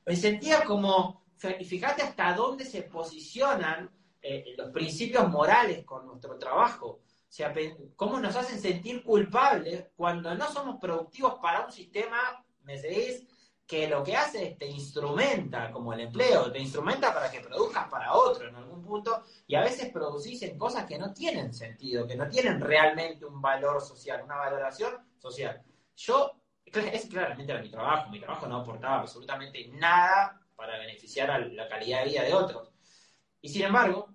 Me 0.07 0.15
sentía 0.15 0.63
como, 0.63 1.25
fíjate 1.37 2.03
hasta 2.03 2.35
dónde 2.35 2.65
se 2.65 2.83
posicionan 2.83 3.91
eh, 4.27 4.55
los 4.57 4.71
principios 4.71 5.29
morales 5.29 5.85
con 5.85 6.07
nuestro 6.07 6.39
trabajo. 6.39 6.87
O 6.87 7.37
sea, 7.37 7.53
cómo 7.95 8.19
nos 8.21 8.35
hacen 8.37 8.59
sentir 8.59 9.03
culpables 9.03 9.89
cuando 9.95 10.35
no 10.35 10.51
somos 10.51 10.81
productivos 10.81 11.35
para 11.43 11.67
un 11.67 11.71
sistema, 11.71 12.45
¿me 12.63 12.79
seguís? 12.79 13.27
que 13.67 13.89
lo 13.89 14.03
que 14.03 14.17
hace 14.17 14.49
es 14.49 14.59
te 14.59 14.67
instrumenta 14.67 15.71
como 15.71 15.93
el 15.93 16.01
empleo, 16.01 16.53
te 16.53 16.59
instrumenta 16.59 17.13
para 17.15 17.31
que 17.31 17.41
produzcas 17.41 17.89
para 17.89 18.13
otro 18.13 18.49
en 18.49 18.57
algún 18.57 18.83
punto 18.83 19.23
y 19.47 19.55
a 19.55 19.63
veces 19.63 19.91
producís 19.91 20.43
en 20.43 20.59
cosas 20.59 20.85
que 20.87 20.99
no 20.99 21.13
tienen 21.13 21.53
sentido, 21.55 22.07
que 22.07 22.17
no 22.17 22.29
tienen 22.29 22.61
realmente 22.61 23.25
un 23.25 23.41
valor 23.41 23.81
social, 23.81 24.23
una 24.23 24.37
valoración 24.37 24.93
social. 25.19 25.63
Yo, 25.97 26.33
es 26.65 27.07
claramente 27.07 27.53
era 27.53 27.63
mi 27.63 27.71
trabajo, 27.71 28.11
mi 28.11 28.21
trabajo 28.21 28.47
no 28.47 28.57
aportaba 28.57 29.01
absolutamente 29.01 29.67
nada 29.69 30.41
para 30.57 30.79
beneficiar 30.79 31.31
a 31.31 31.39
la 31.39 31.69
calidad 31.69 32.01
de 32.01 32.11
vida 32.11 32.23
de 32.23 32.35
otros. 32.35 32.71
Y 33.41 33.49
sin 33.49 33.63
embargo, 33.63 34.14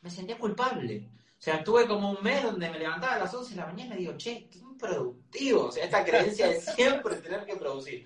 me 0.00 0.10
sentía 0.10 0.38
culpable. 0.38 1.08
O 1.38 1.42
sea, 1.42 1.62
tuve 1.62 1.86
como 1.86 2.10
un 2.12 2.22
mes 2.22 2.42
donde 2.42 2.70
me 2.70 2.78
levantaba 2.78 3.14
a 3.14 3.18
las 3.20 3.34
11 3.34 3.50
de 3.50 3.60
la 3.60 3.66
mañana 3.66 3.86
y 3.86 3.88
me 3.90 3.96
digo, 3.96 4.16
che, 4.16 4.48
qué 4.50 4.58
improductivo. 4.58 5.66
O 5.66 5.72
sea, 5.72 5.84
esta 5.84 6.04
creencia 6.04 6.48
de 6.48 6.60
siempre 6.60 7.16
tener 7.16 7.44
que 7.44 7.56
producir. 7.56 8.04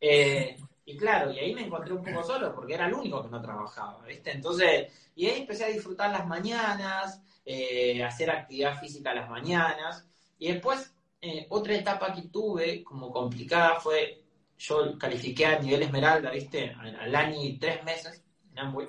Eh, 0.00 0.56
y 0.86 0.96
claro, 0.96 1.32
y 1.32 1.38
ahí 1.38 1.54
me 1.54 1.66
encontré 1.66 1.94
un 1.94 2.02
poco 2.02 2.22
solo 2.22 2.54
porque 2.54 2.74
era 2.74 2.86
el 2.86 2.94
único 2.94 3.22
que 3.22 3.30
no 3.30 3.40
trabajaba, 3.40 4.04
¿viste? 4.06 4.32
Entonces, 4.32 4.92
y 5.14 5.26
ahí 5.26 5.40
empecé 5.40 5.64
a 5.64 5.68
disfrutar 5.68 6.10
las 6.10 6.26
mañanas, 6.26 7.22
eh, 7.44 8.02
hacer 8.02 8.30
actividad 8.30 8.78
física 8.78 9.14
las 9.14 9.30
mañanas. 9.30 10.06
Y 10.38 10.52
después, 10.52 10.94
eh, 11.20 11.46
otra 11.50 11.74
etapa 11.74 12.12
que 12.12 12.22
tuve 12.28 12.82
como 12.84 13.10
complicada 13.10 13.80
fue, 13.80 14.22
yo 14.58 14.98
califiqué 14.98 15.46
a 15.46 15.58
nivel 15.58 15.82
esmeralda, 15.82 16.30
¿viste? 16.30 16.70
Al, 16.70 17.14
año 17.14 17.42
y 17.42 17.58
tres 17.58 17.82
meses 17.84 18.22
en 18.52 18.58
Amway. 18.58 18.88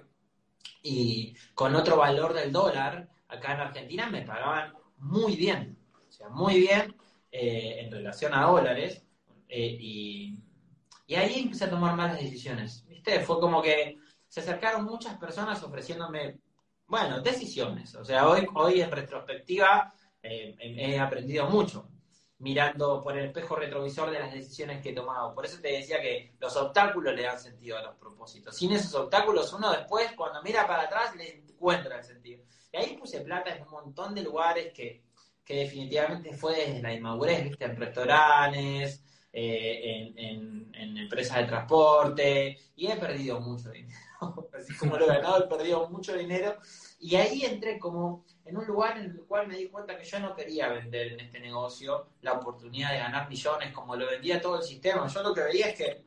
Y 0.84 1.36
con 1.54 1.75
otro 1.75 1.97
valor 1.97 2.34
del 2.34 2.51
dólar, 2.51 3.10
acá 3.28 3.54
en 3.54 3.60
Argentina 3.62 4.10
me 4.10 4.21
pagaban 4.21 4.73
muy 4.97 5.36
bien. 5.36 5.78
O 6.08 6.12
sea, 6.12 6.30
muy 6.30 6.60
bien 6.60 6.95
en 7.32 7.91
relación 7.91 8.34
a 8.34 8.43
dólares. 8.45 9.04
y 9.49 10.39
y 11.08 11.15
ahí 11.15 11.41
empecé 11.43 11.65
a 11.65 11.69
tomar 11.69 11.95
malas 11.95 12.19
decisiones. 12.19 12.86
¿Viste? 12.88 13.19
Fue 13.19 13.39
como 13.39 13.62
que 13.62 13.97
se 14.28 14.39
acercaron 14.39 14.86
muchas 14.86 15.17
personas 15.17 15.62
ofreciéndome, 15.63 16.39
bueno, 16.88 17.21
decisiones. 17.21 17.93
O 17.95 18.04
sea, 18.04 18.28
hoy, 18.28 18.47
hoy 18.56 18.82
en 18.82 18.91
retrospectiva 18.91 19.93
eh, 20.21 20.56
he 20.60 20.99
aprendido 20.99 21.47
mucho 21.49 21.89
mirando 22.39 23.02
por 23.02 23.17
el 23.17 23.28
espejo 23.28 23.56
retrovisor 23.56 24.12
de 24.12 24.19
las 24.19 24.34
decisiones 24.34 24.82
que 24.82 24.89
he 24.89 24.93
tomado. 24.93 25.34
Por 25.34 25.45
eso 25.45 25.62
te 25.62 25.71
decía 25.71 26.02
que 26.02 26.36
los 26.39 26.56
obstáculos 26.58 27.15
le 27.15 27.24
dan 27.24 27.39
sentido 27.39 27.78
a 27.78 27.82
los 27.82 27.95
propósitos. 27.95 28.56
Sin 28.56 28.71
esos 28.71 28.93
obstáculos, 28.95 29.54
uno 29.54 29.71
después, 29.71 30.12
cuando 30.13 30.41
mira 30.43 30.67
para 30.67 30.84
atrás, 30.84 31.15
le 31.15 31.38
encuentra 31.38 31.98
el 31.98 32.04
sentido. 32.04 32.43
Y 32.71 32.78
ahí 32.78 32.98
puse 32.98 33.21
plata 33.21 33.56
en 33.56 33.63
un 33.63 33.69
montón 33.69 34.13
de 34.13 34.24
lugares 34.24 34.74
que, 34.74 35.04
que 35.43 35.60
definitivamente 35.60 36.34
fue 36.34 36.56
desde 36.56 36.82
la 36.82 36.93
inmadurez, 36.93 37.43
¿viste? 37.43 37.65
En 37.65 37.78
restaurantes, 37.78 39.04
eh, 39.32 40.13
en, 40.15 40.74
empresas 40.98 41.38
de 41.38 41.45
transporte 41.45 42.58
y 42.76 42.88
he 42.88 42.95
perdido 42.95 43.39
mucho 43.39 43.69
dinero. 43.69 44.00
Así 44.58 44.76
como 44.78 44.98
lo 44.98 45.08
ganado, 45.08 45.44
he 45.44 45.48
perdido 45.48 45.90
mucho 45.90 46.16
dinero. 46.16 46.58
Y 47.00 47.16
ahí 47.16 47.44
entré 47.44 47.78
como 47.78 48.26
en 48.46 48.58
un 48.58 48.66
lugar 48.66 48.98
en 48.98 49.06
el 49.06 49.22
cual 49.22 49.48
me 49.48 49.58
di 49.58 49.68
cuenta 49.68 49.98
que 49.98 50.06
yo 50.06 50.20
no 50.20 50.36
quería 50.36 50.70
vender 50.70 51.14
en 51.14 51.20
este 51.20 51.40
negocio 51.40 52.08
la 52.22 52.34
oportunidad 52.34 52.92
de 52.92 53.00
ganar 53.00 53.30
millones 53.30 53.74
como 53.74 53.96
lo 53.96 54.08
vendía 54.08 54.42
todo 54.42 54.58
el 54.58 54.64
sistema. 54.64 55.08
Yo 55.08 55.24
lo 55.24 55.34
que 55.34 55.42
veía 55.42 55.68
es 55.70 55.78
que 55.78 56.06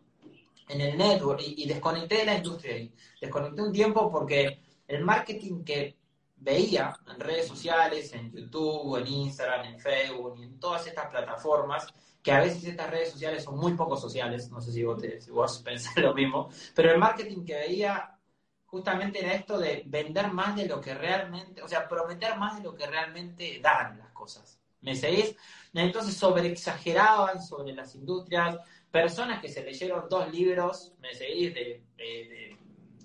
en 0.68 0.80
el 0.80 0.96
network 0.96 1.40
y, 1.42 1.62
y 1.62 1.68
desconecté 1.68 2.18
de 2.18 2.24
la 2.26 2.34
industria 2.36 2.74
ahí. 2.74 2.92
Desconecté 3.20 3.62
un 3.62 3.72
tiempo 3.72 4.10
porque 4.10 4.60
el 4.86 5.04
marketing 5.04 5.64
que 5.64 5.97
veía 6.40 6.94
en 7.08 7.20
redes 7.20 7.48
sociales, 7.48 8.12
en 8.12 8.32
YouTube, 8.32 8.96
en 8.96 9.06
Instagram, 9.06 9.66
en 9.66 9.80
Facebook 9.80 10.40
en 10.42 10.58
todas 10.58 10.86
estas 10.86 11.06
plataformas, 11.06 11.86
que 12.22 12.32
a 12.32 12.40
veces 12.40 12.64
estas 12.64 12.90
redes 12.90 13.10
sociales 13.10 13.44
son 13.44 13.58
muy 13.58 13.74
poco 13.74 13.96
sociales, 13.96 14.50
no 14.50 14.60
sé 14.60 14.72
si 14.72 14.84
vos, 14.84 15.00
te, 15.00 15.18
pensás 15.64 15.96
lo 15.96 16.14
mismo, 16.14 16.48
pero 16.74 16.92
el 16.92 16.98
marketing 16.98 17.44
que 17.44 17.54
veía 17.54 18.14
justamente 18.66 19.24
era 19.24 19.34
esto 19.34 19.58
de 19.58 19.82
vender 19.86 20.30
más 20.30 20.54
de 20.56 20.66
lo 20.66 20.80
que 20.80 20.94
realmente, 20.94 21.62
o 21.62 21.68
sea, 21.68 21.88
prometer 21.88 22.36
más 22.36 22.56
de 22.56 22.64
lo 22.64 22.74
que 22.74 22.86
realmente 22.86 23.60
dan 23.62 23.98
las 23.98 24.10
cosas. 24.12 24.60
¿Me 24.80 24.94
seguís? 24.94 25.34
Entonces 25.72 26.14
sobreexageraban 26.14 27.42
sobre 27.42 27.72
las 27.72 27.94
industrias, 27.94 28.58
personas 28.90 29.40
que 29.40 29.48
se 29.48 29.64
leyeron 29.64 30.08
dos 30.08 30.30
libros, 30.30 30.92
¿me 31.00 31.14
seguís? 31.14 31.54
De 31.54 32.57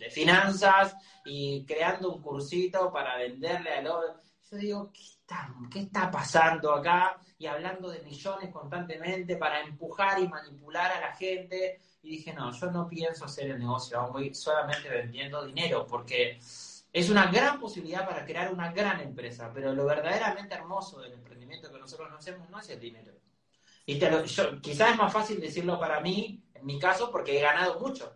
finanzas 0.10 0.96
y 1.26 1.66
creando 1.66 2.14
un 2.14 2.22
cursito 2.22 2.92
para 2.92 3.18
venderle 3.18 3.70
a 3.74 3.82
los... 3.82 4.06
Yo 4.52 4.58
digo, 4.58 4.92
¿qué 4.94 5.02
está, 5.02 5.54
¿qué 5.72 5.80
está 5.80 6.12
pasando 6.12 6.74
acá? 6.74 7.18
Y 7.38 7.48
hablando 7.48 7.90
de 7.90 8.02
millones 8.02 8.52
constantemente 8.52 9.38
para 9.38 9.62
empujar 9.62 10.20
y 10.20 10.28
manipular 10.28 10.92
a 10.92 11.02
la 11.02 11.14
gente. 11.16 11.80
Y 12.04 12.10
dije, 12.10 12.34
no, 12.34 12.52
yo 12.52 12.70
no 12.70 12.88
pienso 12.88 13.26
hacer 13.26 13.50
el 13.50 13.60
negocio, 13.60 14.10
voy 14.12 14.34
solamente 14.36 14.90
vendiendo 14.90 15.46
dinero, 15.46 15.88
porque 15.88 16.38
es 16.94 17.10
una 17.10 17.32
gran 17.32 17.60
posibilidad 17.60 18.08
para 18.08 18.24
crear 18.24 18.54
una 18.54 18.72
gran 18.72 19.00
empresa, 19.00 19.50
pero 19.52 19.74
lo 19.74 19.86
verdaderamente 19.86 20.54
hermoso 20.54 21.02
del 21.02 21.14
emprendimiento 21.14 21.72
que 21.72 21.80
nosotros 21.80 22.12
no 22.12 22.18
hacemos 22.18 22.48
no 22.50 22.60
es 22.60 22.70
el 22.70 22.80
dinero. 22.80 23.14
Y 23.86 24.00
yo, 24.00 24.62
quizás 24.62 24.92
es 24.92 24.98
más 24.98 25.12
fácil 25.12 25.42
decirlo 25.42 25.80
para 25.80 26.00
mí, 26.00 26.44
en 26.54 26.66
mi 26.66 26.80
caso, 26.80 27.12
porque 27.12 27.38
he 27.38 27.42
ganado 27.42 27.80
mucho. 27.80 28.16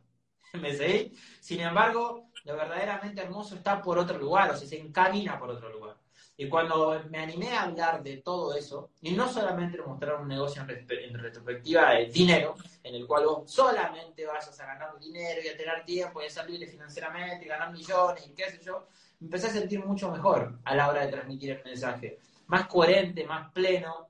¿Me 0.62 0.76
seguís? 0.76 1.18
Sin 1.40 1.60
embargo, 1.60 2.30
lo 2.46 2.56
verdaderamente 2.56 3.22
hermoso 3.22 3.56
está 3.56 3.82
por 3.82 4.00
otro 4.00 4.18
lugar, 4.18 4.52
o 4.52 4.58
sea, 4.58 4.68
se 4.68 4.80
encamina 4.80 5.38
por 5.38 5.50
otro 5.50 5.70
lugar. 5.70 5.98
Y 6.40 6.48
cuando 6.48 7.04
me 7.10 7.18
animé 7.18 7.50
a 7.50 7.64
hablar 7.64 8.04
de 8.04 8.18
todo 8.18 8.56
eso, 8.56 8.92
y 9.02 9.12
no 9.12 9.28
solamente 9.28 9.82
mostrar 9.82 10.22
un 10.22 10.28
negocio 10.28 10.62
en, 10.62 11.18
retrospectiva 11.18 11.94
de 11.94 12.06
dinero, 12.06 12.56
en 12.84 12.94
el 12.94 13.08
cual 13.08 13.26
vos 13.26 13.52
solamente 13.52 14.24
vayas 14.24 14.60
a 14.60 14.66
ganar 14.68 15.00
dinero 15.00 15.42
y 15.44 15.48
a 15.48 15.58
tener 15.58 15.84
tiempo 15.84 16.22
y 16.22 16.28
a 16.28 16.30
ser 16.30 16.48
libre 16.48 16.68
financieramente 16.68 17.44
y 17.44 17.48
ganar 17.48 17.72
millones 17.74 18.28
y 18.28 18.36
qué 18.36 18.52
sé 18.52 18.60
yo, 18.64 18.88
empecé 19.20 19.48
a 19.48 19.50
sentir 19.50 19.84
mucho 19.84 20.12
mejor 20.12 20.60
a 20.64 20.76
la 20.76 20.88
hora 20.90 21.06
de 21.06 21.12
transmitir 21.12 21.52
el 21.52 21.64
mensaje. 21.64 22.20
Más 22.46 22.68
coherente, 22.68 23.26
más 23.26 23.52
pleno. 23.52 24.08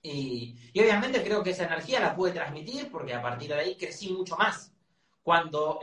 Y, 0.00 0.56
y 0.72 0.80
obviamente 0.80 1.22
creo 1.22 1.42
que 1.42 1.50
esa 1.50 1.66
energía 1.66 2.00
la 2.00 2.16
pude 2.16 2.32
transmitir 2.32 2.90
porque 2.90 3.12
a 3.12 3.20
partir 3.20 3.50
de 3.50 3.60
ahí 3.60 3.76
crecí 3.76 4.10
mucho 4.10 4.36
más. 4.38 4.72
Cuando 5.28 5.78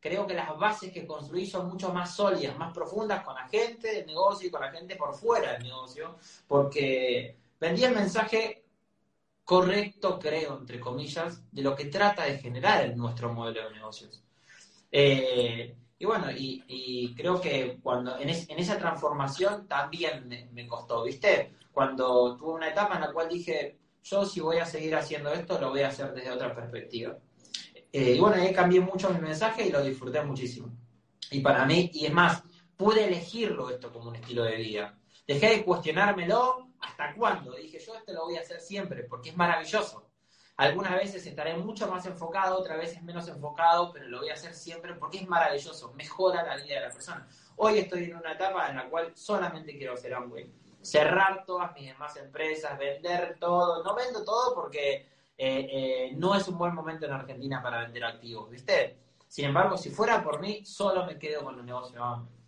creo 0.00 0.26
que 0.26 0.32
las 0.32 0.58
bases 0.58 0.90
que 0.90 1.06
construí 1.06 1.44
son 1.44 1.68
mucho 1.68 1.92
más 1.92 2.16
sólidas, 2.16 2.56
más 2.56 2.72
profundas 2.72 3.22
con 3.22 3.34
la 3.34 3.46
gente 3.46 3.92
del 3.92 4.06
negocio 4.06 4.48
y 4.48 4.50
con 4.50 4.62
la 4.62 4.70
gente 4.70 4.96
por 4.96 5.14
fuera 5.14 5.52
del 5.52 5.64
negocio, 5.64 6.16
porque 6.46 7.36
vendí 7.60 7.84
el 7.84 7.94
mensaje 7.94 8.64
correcto, 9.44 10.18
creo, 10.18 10.56
entre 10.56 10.80
comillas, 10.80 11.42
de 11.52 11.60
lo 11.60 11.76
que 11.76 11.84
trata 11.84 12.24
de 12.24 12.38
generar 12.38 12.96
nuestro 12.96 13.30
modelo 13.30 13.68
de 13.68 13.74
negocios. 13.74 14.22
Eh, 14.90 15.76
y 15.98 16.04
bueno, 16.06 16.28
y, 16.30 17.14
creo 17.14 17.38
que 17.42 17.78
cuando 17.82 18.18
en, 18.18 18.30
esa 18.30 18.78
transformación 18.78 19.68
también 19.68 20.26
me, 20.26 20.46
me, 20.46 20.66
costó, 20.66 21.02
¿viste? 21.04 21.52
Cuando 21.72 22.38
tuve 22.38 22.54
una 22.54 22.70
etapa 22.70 22.94
en 22.94 23.02
la 23.02 23.12
cual 23.12 23.28
dije, 23.28 23.76
yo 24.02 24.24
si 24.24 24.40
voy 24.40 24.56
a 24.56 24.64
seguir 24.64 24.96
haciendo 24.96 25.30
esto, 25.30 25.60
lo 25.60 25.68
voy 25.68 25.82
a 25.82 25.88
hacer 25.88 26.14
desde 26.14 26.30
otra 26.30 26.54
perspectiva. 26.54 27.18
Eh, 27.92 28.12
y 28.16 28.20
bueno, 28.20 28.36
ahí 28.36 28.52
cambié 28.52 28.80
mucho 28.80 29.10
mi 29.10 29.20
mensaje 29.20 29.66
y 29.66 29.70
lo 29.70 29.82
disfruté 29.82 30.22
muchísimo. 30.22 30.76
Y 31.30 31.40
para 31.40 31.64
mí, 31.64 31.90
y 31.92 32.06
es 32.06 32.12
más, 32.12 32.42
pude 32.76 33.04
elegirlo 33.04 33.70
esto 33.70 33.92
como 33.92 34.10
un 34.10 34.16
estilo 34.16 34.44
de 34.44 34.56
vida. 34.56 34.98
Dejé 35.26 35.48
de 35.50 35.64
cuestionármelo 35.64 36.68
hasta 36.80 37.14
cuándo. 37.14 37.52
Dije, 37.52 37.78
yo 37.78 37.94
esto 37.94 38.12
lo 38.12 38.24
voy 38.24 38.36
a 38.36 38.40
hacer 38.40 38.60
siempre 38.60 39.04
porque 39.04 39.30
es 39.30 39.36
maravilloso. 39.36 40.08
Algunas 40.56 40.94
veces 40.94 41.24
estaré 41.24 41.56
mucho 41.56 41.86
más 41.88 42.04
enfocado, 42.06 42.58
otras 42.58 42.78
veces 42.78 43.00
menos 43.02 43.28
enfocado, 43.28 43.92
pero 43.92 44.08
lo 44.08 44.18
voy 44.18 44.30
a 44.30 44.34
hacer 44.34 44.54
siempre 44.54 44.94
porque 44.94 45.18
es 45.18 45.28
maravilloso, 45.28 45.92
mejora 45.92 46.42
la 46.42 46.56
vida 46.56 46.74
de 46.74 46.80
la 46.80 46.90
persona. 46.90 47.28
Hoy 47.56 47.78
estoy 47.78 48.04
en 48.04 48.16
una 48.16 48.32
etapa 48.32 48.68
en 48.68 48.76
la 48.76 48.88
cual 48.90 49.12
solamente 49.14 49.76
quiero 49.76 49.94
hacer 49.94 50.14
Amway. 50.14 50.52
Cerrar 50.82 51.44
todas 51.44 51.72
mis 51.74 51.86
demás 51.86 52.16
empresas, 52.16 52.76
vender 52.76 53.36
todo. 53.38 53.84
No 53.84 53.94
vendo 53.94 54.24
todo 54.24 54.54
porque 54.54 55.06
eh, 55.40 55.68
eh, 55.70 56.12
no 56.16 56.34
es 56.34 56.48
un 56.48 56.58
buen 56.58 56.74
momento 56.74 57.06
en 57.06 57.12
Argentina 57.12 57.62
para 57.62 57.82
vender 57.82 58.04
activos, 58.04 58.50
¿viste? 58.50 58.96
Sin 59.28 59.44
embargo, 59.44 59.76
si 59.76 59.90
fuera 59.90 60.22
por 60.22 60.40
mí, 60.40 60.64
solo 60.64 61.06
me 61.06 61.16
quedo 61.16 61.44
con 61.44 61.56
los 61.56 61.64
negocios. 61.64 62.02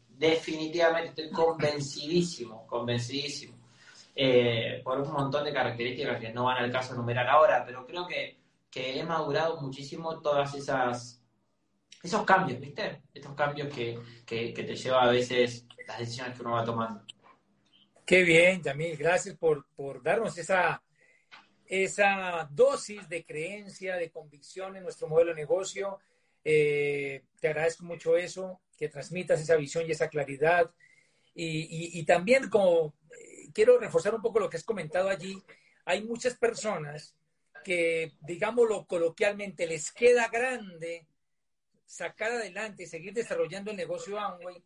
Definitivamente 0.08 1.22
estoy 1.22 1.30
convencidísimo, 1.30 2.66
convencidísimo. 2.66 3.56
Eh, 4.14 4.80
por 4.82 5.00
un 5.00 5.12
montón 5.12 5.44
de 5.44 5.52
características 5.52 6.18
que 6.20 6.32
no 6.32 6.44
van 6.44 6.64
al 6.64 6.72
caso 6.72 6.94
enumerar 6.94 7.28
ahora, 7.28 7.64
pero 7.64 7.86
creo 7.86 8.06
que, 8.06 8.38
que 8.68 8.98
he 8.98 9.04
madurado 9.04 9.60
muchísimo 9.60 10.20
todas 10.20 10.52
esas 10.54 11.22
esos 12.02 12.24
cambios, 12.24 12.58
¿viste? 12.58 13.02
Estos 13.14 13.34
cambios 13.34 13.72
que, 13.72 13.98
que, 14.26 14.52
que 14.52 14.64
te 14.64 14.74
lleva 14.74 15.04
a 15.04 15.10
veces 15.10 15.66
las 15.86 15.98
decisiones 15.98 16.34
que 16.34 16.42
uno 16.42 16.52
va 16.52 16.64
tomando. 16.64 17.02
Qué 18.04 18.22
bien, 18.22 18.62
Yamil, 18.62 18.96
gracias 18.96 19.36
por, 19.36 19.66
por 19.76 20.02
darnos 20.02 20.36
esa, 20.38 20.82
esa 21.70 22.48
dosis 22.50 23.08
de 23.08 23.24
creencia, 23.24 23.94
de 23.94 24.10
convicción 24.10 24.76
en 24.76 24.82
nuestro 24.82 25.06
modelo 25.06 25.30
de 25.30 25.40
negocio. 25.40 26.00
Eh, 26.44 27.22
te 27.40 27.46
agradezco 27.46 27.84
mucho 27.84 28.16
eso, 28.16 28.60
que 28.76 28.88
transmitas 28.88 29.40
esa 29.40 29.54
visión 29.54 29.86
y 29.86 29.92
esa 29.92 30.08
claridad. 30.08 30.68
Y, 31.32 32.02
también 32.04 32.50
como 32.50 32.92
eh, 33.12 33.50
quiero 33.54 33.78
reforzar 33.78 34.12
un 34.16 34.20
poco 34.20 34.40
lo 34.40 34.50
que 34.50 34.56
has 34.56 34.64
comentado 34.64 35.08
allí, 35.08 35.40
hay 35.84 36.02
muchas 36.02 36.34
personas 36.34 37.14
que, 37.62 38.14
digámoslo 38.20 38.84
coloquialmente, 38.84 39.64
les 39.68 39.92
queda 39.92 40.28
grande 40.28 41.06
sacar 41.86 42.32
adelante 42.32 42.82
y 42.82 42.86
seguir 42.86 43.12
desarrollando 43.14 43.70
el 43.70 43.76
negocio 43.76 44.18
Amway, 44.18 44.60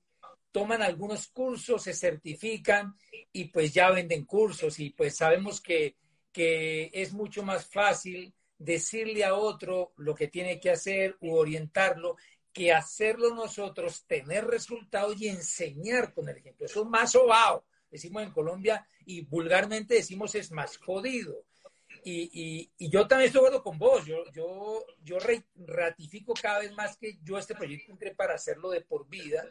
toman 0.52 0.80
algunos 0.80 1.26
cursos, 1.28 1.82
se 1.82 1.92
certifican 1.92 2.96
y 3.30 3.46
pues 3.46 3.74
ya 3.74 3.90
venden 3.90 4.24
cursos 4.24 4.80
y 4.80 4.90
pues 4.90 5.16
sabemos 5.16 5.60
que, 5.60 5.96
que 6.34 6.90
es 6.92 7.14
mucho 7.14 7.42
más 7.42 7.64
fácil 7.64 8.34
decirle 8.58 9.24
a 9.24 9.34
otro 9.34 9.94
lo 9.96 10.14
que 10.14 10.28
tiene 10.28 10.60
que 10.60 10.70
hacer 10.70 11.16
u 11.20 11.34
orientarlo 11.34 12.16
que 12.54 12.72
hacerlo 12.72 13.34
nosotros, 13.34 14.04
tener 14.06 14.46
resultados 14.46 15.20
y 15.20 15.28
enseñar 15.28 16.14
con 16.14 16.28
el 16.28 16.36
ejemplo. 16.36 16.66
Eso 16.66 16.82
es 16.82 16.88
más 16.88 17.10
sobao, 17.10 17.64
decimos 17.90 18.22
en 18.22 18.30
Colombia, 18.30 18.86
y 19.04 19.22
vulgarmente 19.22 19.94
decimos 19.94 20.36
es 20.36 20.52
más 20.52 20.76
jodido. 20.78 21.44
Y, 22.04 22.70
yo 22.78 23.08
también 23.08 23.26
estoy 23.26 23.42
de 23.42 23.48
acuerdo 23.48 23.64
con 23.64 23.78
vos. 23.78 24.04
Yo, 24.06 24.30
yo, 24.32 24.84
yo 25.02 25.18
ratifico 25.56 26.32
cada 26.40 26.60
vez 26.60 26.72
más 26.74 26.96
que 26.96 27.18
yo 27.24 27.38
este 27.38 27.54
proyecto 27.54 27.90
entré 27.90 28.14
para 28.14 28.34
hacerlo 28.34 28.70
de 28.70 28.82
por 28.82 29.08
vida 29.08 29.44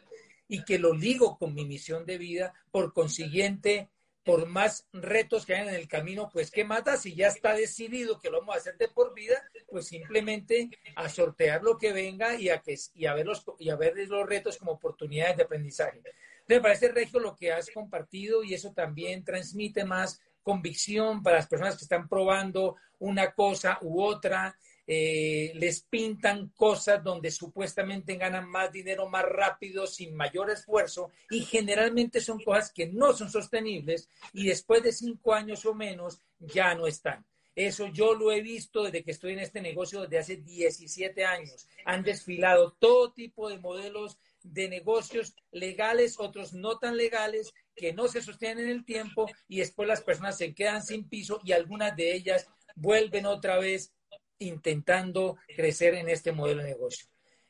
y 0.48 0.64
que 0.64 0.78
lo 0.78 0.94
ligo 0.94 1.36
con 1.36 1.52
mi 1.52 1.66
misión 1.66 2.06
de 2.06 2.16
vida. 2.16 2.54
Por 2.70 2.94
consiguiente, 2.94 3.90
por 4.24 4.46
más 4.46 4.88
retos 4.92 5.44
que 5.44 5.54
hay 5.54 5.68
en 5.68 5.74
el 5.74 5.86
camino, 5.86 6.30
pues 6.32 6.50
¿qué 6.50 6.64
mata? 6.64 6.96
Si 6.96 7.14
ya 7.14 7.28
está 7.28 7.54
decidido 7.54 8.18
que 8.18 8.30
lo 8.30 8.40
vamos 8.40 8.54
a 8.54 8.58
hacer 8.58 8.78
de 8.78 8.88
por 8.88 9.14
vida, 9.14 9.42
pues 9.68 9.86
simplemente 9.86 10.70
a 10.96 11.08
sortear 11.08 11.62
lo 11.62 11.76
que 11.76 11.92
venga 11.92 12.34
y 12.34 12.48
a, 12.48 12.60
que, 12.60 12.74
y 12.94 13.06
a, 13.06 13.14
ver, 13.14 13.26
los, 13.26 13.44
y 13.58 13.68
a 13.68 13.76
ver 13.76 13.94
los 14.08 14.26
retos 14.26 14.56
como 14.56 14.72
oportunidades 14.72 15.36
de 15.36 15.42
aprendizaje. 15.42 16.00
Me 16.46 16.60
parece, 16.60 16.88
Regio, 16.88 17.20
lo 17.20 17.36
que 17.36 17.52
has 17.52 17.70
compartido 17.70 18.42
y 18.42 18.54
eso 18.54 18.72
también 18.72 19.24
transmite 19.24 19.84
más 19.84 20.20
convicción 20.42 21.22
para 21.22 21.36
las 21.36 21.46
personas 21.46 21.76
que 21.76 21.84
están 21.84 22.08
probando 22.08 22.76
una 22.98 23.32
cosa 23.32 23.78
u 23.82 24.02
otra. 24.02 24.56
Eh, 24.86 25.52
les 25.54 25.80
pintan 25.82 26.48
cosas 26.50 27.02
donde 27.02 27.30
supuestamente 27.30 28.16
ganan 28.16 28.48
más 28.48 28.70
dinero 28.70 29.08
más 29.08 29.24
rápido, 29.24 29.86
sin 29.86 30.14
mayor 30.14 30.50
esfuerzo, 30.50 31.10
y 31.30 31.40
generalmente 31.40 32.20
son 32.20 32.38
cosas 32.40 32.70
que 32.72 32.86
no 32.86 33.14
son 33.14 33.30
sostenibles 33.30 34.10
y 34.32 34.46
después 34.46 34.82
de 34.82 34.92
cinco 34.92 35.32
años 35.32 35.64
o 35.64 35.74
menos 35.74 36.20
ya 36.38 36.74
no 36.74 36.86
están. 36.86 37.24
Eso 37.56 37.86
yo 37.86 38.14
lo 38.14 38.32
he 38.32 38.42
visto 38.42 38.82
desde 38.82 39.04
que 39.04 39.12
estoy 39.12 39.34
en 39.34 39.38
este 39.38 39.60
negocio 39.60 40.02
desde 40.02 40.18
hace 40.18 40.36
17 40.38 41.24
años. 41.24 41.68
Han 41.84 42.02
desfilado 42.02 42.72
todo 42.72 43.12
tipo 43.12 43.48
de 43.48 43.58
modelos 43.58 44.18
de 44.42 44.68
negocios 44.68 45.36
legales, 45.52 46.18
otros 46.18 46.52
no 46.52 46.78
tan 46.78 46.96
legales, 46.96 47.54
que 47.76 47.92
no 47.92 48.08
se 48.08 48.22
sostienen 48.22 48.64
en 48.64 48.70
el 48.70 48.84
tiempo 48.84 49.30
y 49.48 49.58
después 49.58 49.88
las 49.88 50.02
personas 50.02 50.36
se 50.36 50.52
quedan 50.52 50.82
sin 50.82 51.08
piso 51.08 51.40
y 51.44 51.52
algunas 51.52 51.96
de 51.96 52.14
ellas 52.14 52.48
vuelven 52.74 53.24
otra 53.24 53.58
vez 53.58 53.92
intentando 54.38 55.36
crecer 55.54 55.94
en 55.94 56.08
este 56.08 56.32
modelo 56.32 56.62
de 56.62 56.70
negocio. 56.70 57.06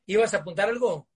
¿Ibas 0.07 0.35
a 0.35 0.39
apuntar 0.39 0.69
algo? 0.69 1.09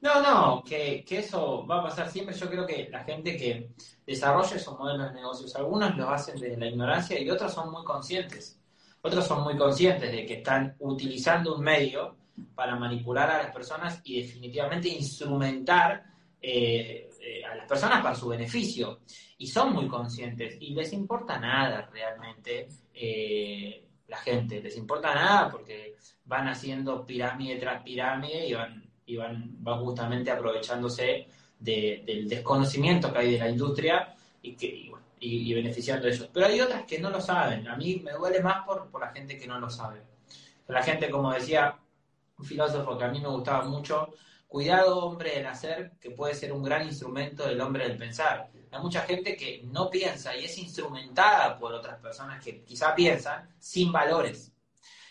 No, 0.00 0.22
no, 0.22 0.62
que, 0.62 1.04
eso 1.08 1.66
va 1.66 1.80
a 1.80 1.82
pasar 1.82 2.10
siempre. 2.10 2.34
Yo 2.34 2.48
creo 2.48 2.66
que 2.66 2.88
la 2.90 3.02
gente 3.04 3.36
que 3.36 3.70
desarrolla 4.06 4.56
esos 4.56 4.78
modelos 4.78 5.08
de 5.08 5.14
negocios, 5.14 5.56
algunos 5.56 5.96
lo 5.96 6.08
hacen 6.08 6.38
desde 6.38 6.56
la 6.56 6.68
ignorancia 6.68 7.20
y 7.20 7.28
otros 7.30 7.52
son 7.52 7.72
muy 7.72 7.84
conscientes. 7.84 8.60
Otros 9.02 9.26
son 9.26 9.42
muy 9.42 9.56
conscientes 9.56 10.10
de 10.10 10.24
que 10.24 10.34
están 10.34 10.76
utilizando 10.78 11.56
un 11.56 11.62
medio 11.62 12.16
para 12.54 12.76
manipular 12.76 13.30
a 13.30 13.42
las 13.42 13.52
personas 13.52 14.00
y 14.04 14.22
definitivamente 14.22 14.88
instrumentar 14.88 16.04
eh, 16.40 17.10
eh, 17.20 17.44
a 17.44 17.56
las 17.56 17.66
personas 17.66 18.00
para 18.00 18.14
su 18.14 18.28
beneficio. 18.28 19.00
Y 19.38 19.48
son 19.48 19.72
muy 19.72 19.88
conscientes 19.88 20.56
y 20.60 20.74
les 20.74 20.92
importa 20.92 21.38
nada 21.38 21.88
realmente 21.92 22.68
eh, 22.94 23.87
la 24.08 24.16
gente, 24.18 24.60
les 24.60 24.76
importa 24.76 25.14
nada 25.14 25.50
porque 25.50 25.96
van 26.24 26.48
haciendo 26.48 27.06
pirámide 27.06 27.56
tras 27.56 27.82
pirámide 27.82 28.46
y 28.46 28.54
van, 28.54 28.90
y 29.06 29.16
van, 29.16 29.58
justamente 29.80 30.30
aprovechándose 30.30 31.28
del 31.58 32.28
desconocimiento 32.28 33.12
que 33.12 33.18
hay 33.18 33.32
de 33.32 33.38
la 33.38 33.48
industria 33.48 34.14
y 34.42 34.54
que 34.54 34.92
y, 35.20 35.52
beneficiando 35.52 36.06
de 36.06 36.14
ellos. 36.14 36.30
Pero 36.32 36.46
hay 36.46 36.60
otras 36.60 36.84
que 36.84 36.98
no 36.98 37.10
lo 37.10 37.20
saben. 37.20 37.66
A 37.68 37.76
mí 37.76 38.00
me 38.04 38.12
duele 38.12 38.40
más 38.40 38.64
por, 38.64 38.88
por 38.90 39.00
la 39.00 39.08
gente 39.08 39.36
que 39.36 39.46
no 39.46 39.58
lo 39.58 39.68
sabe. 39.68 40.02
La 40.68 40.82
gente, 40.82 41.10
como 41.10 41.32
decía 41.32 41.76
un 42.38 42.44
filósofo 42.44 42.96
que 42.96 43.04
a 43.04 43.08
mí 43.08 43.20
me 43.20 43.28
gustaba 43.28 43.64
mucho, 43.64 44.14
cuidado 44.46 44.98
hombre 44.98 45.36
del 45.36 45.46
hacer, 45.46 45.92
que 46.00 46.10
puede 46.10 46.34
ser 46.34 46.52
un 46.52 46.62
gran 46.62 46.86
instrumento 46.86 47.46
del 47.46 47.60
hombre 47.60 47.88
del 47.88 47.98
pensar. 47.98 48.50
Hay 48.70 48.80
mucha 48.80 49.02
gente 49.02 49.36
que 49.36 49.62
no 49.64 49.90
piensa 49.90 50.36
y 50.36 50.44
es 50.44 50.58
instrumentada 50.58 51.58
por 51.58 51.72
otras 51.72 51.98
personas 52.00 52.42
que 52.42 52.62
quizá 52.62 52.94
piensan 52.94 53.48
sin 53.58 53.92
valores. 53.92 54.52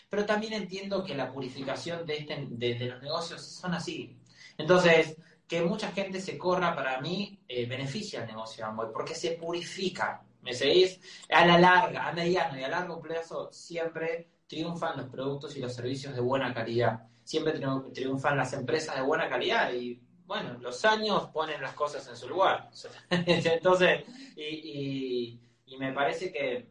Pero 0.08 0.24
también 0.24 0.54
entiendo 0.54 1.04
que 1.04 1.14
la 1.14 1.30
purificación 1.30 2.06
de, 2.06 2.18
este, 2.18 2.46
de, 2.48 2.86
los 2.86 3.02
negocios 3.02 3.42
son 3.42 3.74
así. 3.74 4.16
Entonces, 4.56 5.16
que 5.46 5.62
mucha 5.62 5.92
gente 5.92 6.20
se 6.20 6.38
corra 6.38 6.74
para 6.74 7.00
mí 7.00 7.38
eh, 7.48 7.66
beneficia 7.66 8.20
al 8.20 8.26
negocio 8.26 8.64
de 8.64 8.70
Amway 8.70 8.88
porque 8.92 9.14
se 9.14 9.32
purifica. 9.32 10.22
¿Me 10.42 10.54
seguís? 10.54 11.00
A 11.30 11.44
la 11.44 11.58
larga, 11.58 12.08
a 12.08 12.12
mediano 12.12 12.58
y 12.58 12.62
a 12.62 12.68
largo 12.68 13.00
plazo 13.00 13.50
siempre 13.52 14.28
triunfan 14.46 14.96
los 14.96 15.08
productos 15.08 15.56
y 15.56 15.60
los 15.60 15.74
servicios 15.74 16.14
de 16.14 16.20
buena 16.20 16.54
calidad 16.54 17.08
siempre 17.28 17.60
triunfan 17.92 18.38
las 18.38 18.54
empresas 18.54 18.96
de 18.96 19.02
buena 19.02 19.28
calidad 19.28 19.70
y 19.74 20.00
bueno, 20.28 20.58
los 20.60 20.84
años 20.84 21.30
ponen 21.30 21.62
las 21.62 21.72
cosas 21.72 22.06
en 22.06 22.14
su 22.14 22.28
lugar. 22.28 22.70
Entonces, 23.10 24.04
y, 24.36 25.40
me 25.78 25.92
parece 25.92 26.30
que, 26.30 26.68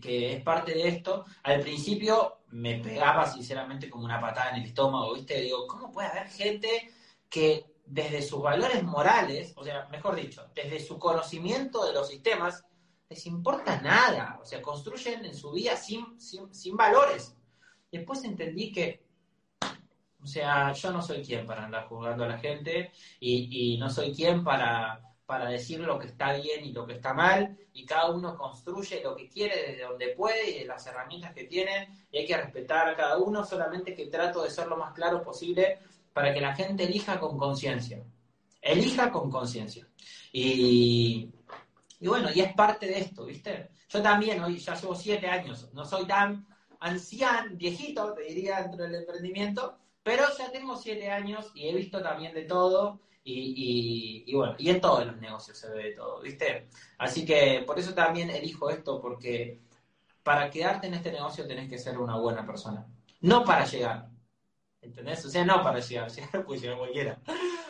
que, 0.00 0.36
es 0.36 0.42
parte 0.44 0.74
de 0.74 0.86
esto. 0.86 1.24
Al 1.42 1.60
principio 1.60 2.38
me 2.50 2.76
pegaba 2.76 3.26
sinceramente 3.26 3.90
como 3.90 4.04
una 4.04 4.20
patada 4.20 4.50
en 4.50 4.62
el 4.62 4.66
estómago, 4.66 5.12
¿viste? 5.14 5.40
Digo, 5.40 5.66
¿cómo 5.66 5.90
puede 5.90 6.06
haber 6.06 6.28
gente 6.28 6.92
que 7.28 7.66
desde 7.84 8.22
sus 8.22 8.40
valores 8.40 8.84
morales, 8.84 9.54
o 9.56 9.64
sea, 9.64 9.88
mejor 9.88 10.14
dicho, 10.14 10.48
desde 10.54 10.78
su 10.78 11.00
conocimiento 11.00 11.84
de 11.84 11.94
los 11.94 12.08
sistemas, 12.08 12.64
les 13.08 13.26
importa 13.26 13.80
nada? 13.80 14.38
O 14.40 14.44
sea, 14.44 14.62
construyen 14.62 15.24
en 15.24 15.34
su 15.34 15.50
vida 15.50 15.76
sin, 15.76 16.20
sin, 16.20 16.54
sin 16.54 16.76
valores. 16.76 17.34
Después 17.90 18.22
entendí 18.22 18.70
que 18.70 19.07
o 20.22 20.26
sea, 20.26 20.72
yo 20.72 20.90
no 20.90 21.00
soy 21.00 21.24
quien 21.24 21.46
para 21.46 21.64
andar 21.64 21.86
juzgando 21.86 22.24
a 22.24 22.28
la 22.28 22.38
gente 22.38 22.92
y, 23.20 23.76
no 23.78 23.88
soy 23.88 24.12
quien 24.12 24.42
para, 24.42 25.00
para 25.26 25.48
decir 25.48 25.80
lo 25.80 25.98
que 25.98 26.06
está 26.06 26.32
bien 26.32 26.64
y 26.64 26.72
lo 26.72 26.86
que 26.86 26.94
está 26.94 27.14
mal, 27.14 27.56
y 27.72 27.86
cada 27.86 28.10
uno 28.10 28.36
construye 28.36 29.02
lo 29.02 29.14
que 29.14 29.28
quiere 29.28 29.70
desde 29.70 29.84
donde 29.84 30.08
puede 30.08 30.50
y 30.50 30.58
de 30.60 30.64
las 30.66 30.84
herramientas 30.86 31.32
que 31.32 31.44
tiene, 31.44 32.06
y 32.10 32.18
hay 32.18 32.26
que 32.26 32.36
respetar 32.36 32.88
a 32.88 32.96
cada 32.96 33.18
uno, 33.18 33.44
solamente 33.44 33.94
que 33.94 34.06
trato 34.06 34.42
de 34.42 34.50
ser 34.50 34.66
lo 34.66 34.76
más 34.76 34.92
claro 34.92 35.22
posible 35.22 35.78
para 36.12 36.34
que 36.34 36.40
la 36.40 36.54
gente 36.54 36.84
elija 36.84 37.20
con 37.20 37.38
conciencia. 37.38 38.02
Elija 38.60 39.12
con 39.12 39.30
conciencia. 39.30 39.86
Y, 40.32 41.30
y 42.00 42.08
bueno, 42.08 42.28
y 42.34 42.40
es 42.40 42.52
parte 42.54 42.86
de 42.86 42.98
esto, 42.98 43.24
¿viste? 43.24 43.70
Yo 43.88 44.02
también, 44.02 44.42
hoy 44.42 44.58
ya 44.58 44.74
llevo 44.74 44.94
siete 44.94 45.28
años, 45.28 45.68
no 45.72 45.84
soy 45.84 46.06
tan 46.06 46.46
anciano, 46.80 47.54
viejito, 47.54 48.12
te 48.12 48.24
diría, 48.24 48.62
dentro 48.62 48.84
del 48.84 48.96
emprendimiento, 48.96 49.78
pero 50.08 50.24
ya 50.38 50.50
tengo 50.50 50.74
siete 50.74 51.10
años 51.10 51.50
y 51.54 51.68
he 51.68 51.74
visto 51.74 52.02
también 52.02 52.32
de 52.32 52.44
todo. 52.44 52.98
Y, 53.22 54.32
bueno, 54.34 54.54
y 54.56 54.70
en 54.70 54.80
todos 54.80 55.04
los 55.04 55.18
negocios 55.18 55.58
se 55.58 55.68
ve 55.68 55.82
de 55.82 55.92
todo, 55.92 56.22
¿viste? 56.22 56.70
Así 56.96 57.26
que 57.26 57.62
por 57.66 57.78
eso 57.78 57.92
también 57.92 58.30
elijo 58.30 58.70
esto, 58.70 59.02
porque 59.02 59.60
para 60.22 60.48
quedarte 60.48 60.86
en 60.86 60.94
este 60.94 61.12
negocio 61.12 61.46
tenés 61.46 61.68
que 61.68 61.76
ser 61.76 61.98
una 61.98 62.16
buena 62.16 62.46
persona. 62.46 62.86
No 63.20 63.44
para 63.44 63.66
llegar. 63.66 64.08
¿Entendés? 64.80 65.26
O 65.26 65.28
sea, 65.28 65.44
no 65.44 65.62
para 65.62 65.80
llegar, 65.80 66.10
llegar 66.10 66.42
puede 66.42 66.60
llegar 66.60 66.78
cualquiera. 66.78 67.20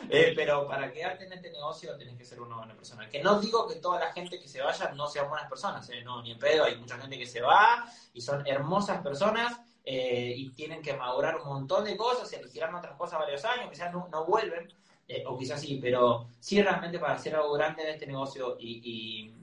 Eh, 0.09 0.31
pero 0.33 0.65
para 0.65 0.93
quedarte 0.93 1.25
en 1.25 1.33
este 1.33 1.51
negocio 1.51 1.97
tenés 1.97 2.17
que 2.17 2.23
ser 2.23 2.39
una 2.39 2.55
buena 2.55 2.73
persona. 2.73 3.09
Que 3.09 3.21
no 3.21 3.41
digo 3.41 3.67
que 3.67 3.75
toda 3.81 3.99
la 3.99 4.13
gente 4.13 4.39
que 4.39 4.47
se 4.47 4.61
vaya 4.61 4.93
no 4.93 5.07
sean 5.09 5.27
buenas 5.27 5.49
personas, 5.49 5.89
¿eh? 5.89 6.01
no, 6.05 6.21
ni 6.21 6.31
en 6.31 6.39
pedo, 6.39 6.63
hay 6.63 6.77
mucha 6.77 6.97
gente 6.99 7.19
que 7.19 7.27
se 7.27 7.41
va 7.41 7.85
y 8.13 8.21
son 8.21 8.47
hermosas 8.47 9.01
personas 9.01 9.59
eh, 9.91 10.35
y 10.37 10.49
tienen 10.51 10.83
que 10.83 10.93
madurar 10.93 11.37
un 11.37 11.47
montón 11.47 11.83
de 11.83 11.97
cosas, 11.97 12.31
elegirán 12.31 12.75
otras 12.75 12.95
cosas 12.95 13.17
varios 13.17 13.43
años, 13.43 13.71
quizás 13.71 13.91
no, 13.91 14.07
no 14.11 14.23
vuelven, 14.23 14.71
eh, 15.07 15.23
o 15.25 15.35
quizás 15.35 15.59
sí, 15.59 15.79
pero 15.81 16.27
sí 16.39 16.61
realmente 16.61 16.99
para 16.99 17.15
hacer 17.15 17.35
algo 17.35 17.53
grande 17.53 17.81
en 17.81 17.89
este 17.95 18.05
negocio 18.05 18.55
y, 18.59 19.33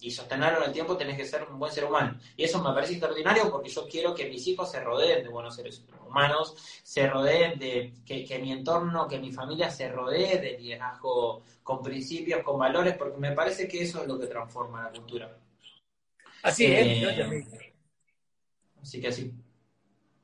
y, 0.00 0.10
sostenerlo 0.10 0.60
en 0.60 0.68
el 0.68 0.72
tiempo 0.72 0.96
tenés 0.96 1.18
que 1.18 1.26
ser 1.26 1.42
un 1.42 1.58
buen 1.58 1.70
ser 1.70 1.84
humano. 1.84 2.18
Y 2.34 2.44
eso 2.44 2.62
me 2.62 2.72
parece 2.72 2.94
extraordinario 2.94 3.50
porque 3.50 3.68
yo 3.68 3.86
quiero 3.86 4.14
que 4.14 4.26
mis 4.30 4.46
hijos 4.46 4.70
se 4.70 4.80
rodeen 4.80 5.22
de 5.22 5.28
buenos 5.28 5.54
seres 5.54 5.84
humanos, 6.08 6.56
se 6.82 7.06
rodeen 7.06 7.58
de 7.58 7.92
que, 8.06 8.24
que 8.24 8.38
mi 8.38 8.52
entorno, 8.52 9.06
que 9.06 9.18
mi 9.18 9.30
familia 9.30 9.70
se 9.70 9.90
rodee 9.90 10.38
de 10.38 10.58
liderazgo 10.58 11.42
con 11.62 11.82
principios, 11.82 12.42
con 12.42 12.58
valores, 12.58 12.96
porque 12.96 13.18
me 13.18 13.32
parece 13.32 13.68
que 13.68 13.82
eso 13.82 14.00
es 14.00 14.08
lo 14.08 14.18
que 14.18 14.28
transforma 14.28 14.84
la 14.84 14.90
cultura. 14.92 15.36
Así 16.42 16.64
es, 16.64 16.86
eh, 16.86 17.46
Así 18.80 18.98
que 18.98 19.08
así. 19.08 19.34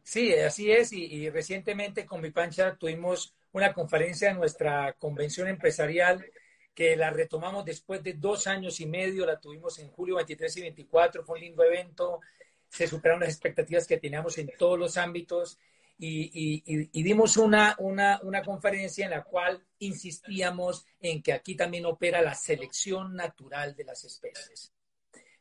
Sí, 0.06 0.32
así 0.34 0.70
es. 0.70 0.92
Y, 0.92 1.28
recientemente 1.30 2.06
con 2.06 2.20
mi 2.20 2.30
pancha 2.30 2.76
tuvimos 2.76 3.34
una 3.50 3.72
conferencia 3.72 4.30
en 4.30 4.36
nuestra 4.36 4.92
convención 4.92 5.48
empresarial 5.48 6.24
que 6.72 6.94
la 6.94 7.10
retomamos 7.10 7.64
después 7.64 8.04
de 8.04 8.12
dos 8.12 8.46
años 8.46 8.78
y 8.78 8.86
medio. 8.86 9.26
La 9.26 9.40
tuvimos 9.40 9.80
en 9.80 9.88
julio 9.88 10.14
23 10.14 10.58
y 10.58 10.60
24. 10.60 11.24
Fue 11.24 11.38
un 11.38 11.44
lindo 11.44 11.64
evento. 11.64 12.20
se 12.68 12.86
superaron 12.86 13.22
las 13.22 13.30
expectativas 13.30 13.84
que 13.88 13.98
teníamos 13.98 14.38
en 14.38 14.48
todos 14.56 14.78
los 14.78 14.96
ámbitos 14.96 15.58
y, 15.98 17.02
dimos 17.02 17.36
una, 17.36 17.74
una, 17.80 18.20
una, 18.22 18.42
conferencia 18.42 19.06
en 19.06 19.10
la 19.10 19.24
cual 19.24 19.60
insistíamos 19.80 20.86
en 21.00 21.20
que 21.20 21.32
aquí 21.32 21.56
también 21.56 21.84
opera 21.84 22.22
la 22.22 22.34
selección 22.34 23.16
natural 23.16 23.74
de 23.74 23.84
las 23.84 24.04
especies. 24.04 24.72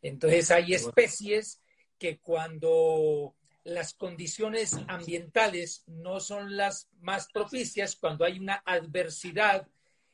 Entonces 0.02 0.50
hay 0.50 0.74
especies 0.74 1.62
que 2.00 2.18
cuando 2.18 3.36
las 3.66 3.96
condiciones 3.96 4.78
ambientales 4.88 5.84
no 5.88 6.20
son 6.20 6.56
las 6.56 6.88
más 7.02 7.28
propicias, 7.34 7.96
cuando 7.96 8.24
hay 8.24 8.40
una 8.40 8.62
adversidad 8.64 9.68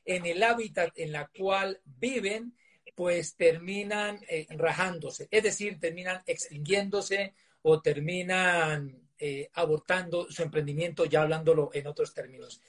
en 0.06 0.26
el 0.26 0.42
hábitat 0.42 0.98
en 0.98 1.12
la 1.12 1.30
cual 1.38 1.80
viven, 1.86 2.56
pues 2.96 3.36
terminan 3.36 4.20
eh, 4.28 4.48
rajándose, 4.50 5.28
es 5.30 5.44
decir, 5.44 5.80
terminan 5.80 6.24
extinguiéndose 6.26 7.34
o 7.62 7.82
terminan 7.82 9.10
eh, 9.20 9.50
abortando 9.54 10.32
su 10.32 10.42
emprendimiento, 10.42 11.06
ya 11.06 11.22
hablándolo 11.22 11.70
en 11.74 11.88
otros 11.88 12.14
términos. 12.14 12.62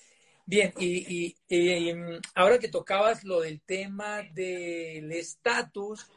Bien, 0.44 0.72
y, 0.78 1.34
mm, 1.48 2.20
ahora 2.34 2.58
que 2.58 2.68
tocabas 2.68 3.22
lo 3.22 3.40
del 3.40 3.60
tema 3.62 4.22
del 4.34 5.12
estatus, 5.12 6.10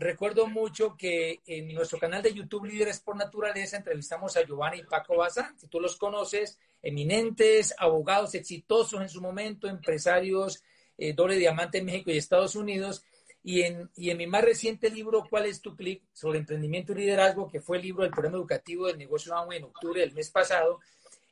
recuerdo 0.00 0.46
mucho 0.46 0.96
que 0.96 1.40
en 1.46 1.72
nuestro 1.74 1.98
canal 1.98 2.22
de 2.22 2.32
YouTube 2.32 2.64
Líderes 2.64 3.00
por 3.00 3.16
Naturaleza 3.16 3.76
entrevistamos 3.76 4.36
a 4.36 4.44
Giovanni 4.44 4.78
y 4.78 4.84
Paco 4.84 5.16
Bazán, 5.16 5.58
si 5.58 5.68
tú 5.68 5.78
los 5.78 5.96
conoces, 5.96 6.58
eminentes, 6.82 7.74
abogados 7.78 8.34
exitosos 8.34 9.00
en 9.00 9.08
su 9.08 9.20
momento, 9.20 9.68
empresarios 9.68 10.62
eh, 10.96 11.12
doble 11.12 11.36
diamante 11.36 11.78
en 11.78 11.84
México 11.84 12.10
y 12.10 12.16
Estados 12.16 12.56
Unidos, 12.56 13.04
y 13.42 13.62
en, 13.62 13.90
mi 13.96 14.26
más 14.26 14.44
reciente 14.44 14.90
libro, 14.90 15.26
¿Cuál 15.28 15.46
es 15.46 15.60
tu 15.60 15.74
clic? 15.74 16.02
sobre 16.12 16.38
emprendimiento 16.38 16.92
y 16.92 16.96
liderazgo, 16.96 17.48
que 17.48 17.60
fue 17.60 17.78
el 17.78 17.84
libro 17.84 18.02
del 18.02 18.12
programa 18.12 18.36
educativo 18.36 18.86
del 18.86 18.98
negocio 18.98 19.34
Amway 19.34 19.58
en 19.58 19.64
octubre 19.64 20.00
del 20.00 20.12
mes 20.12 20.30
pasado, 20.30 20.80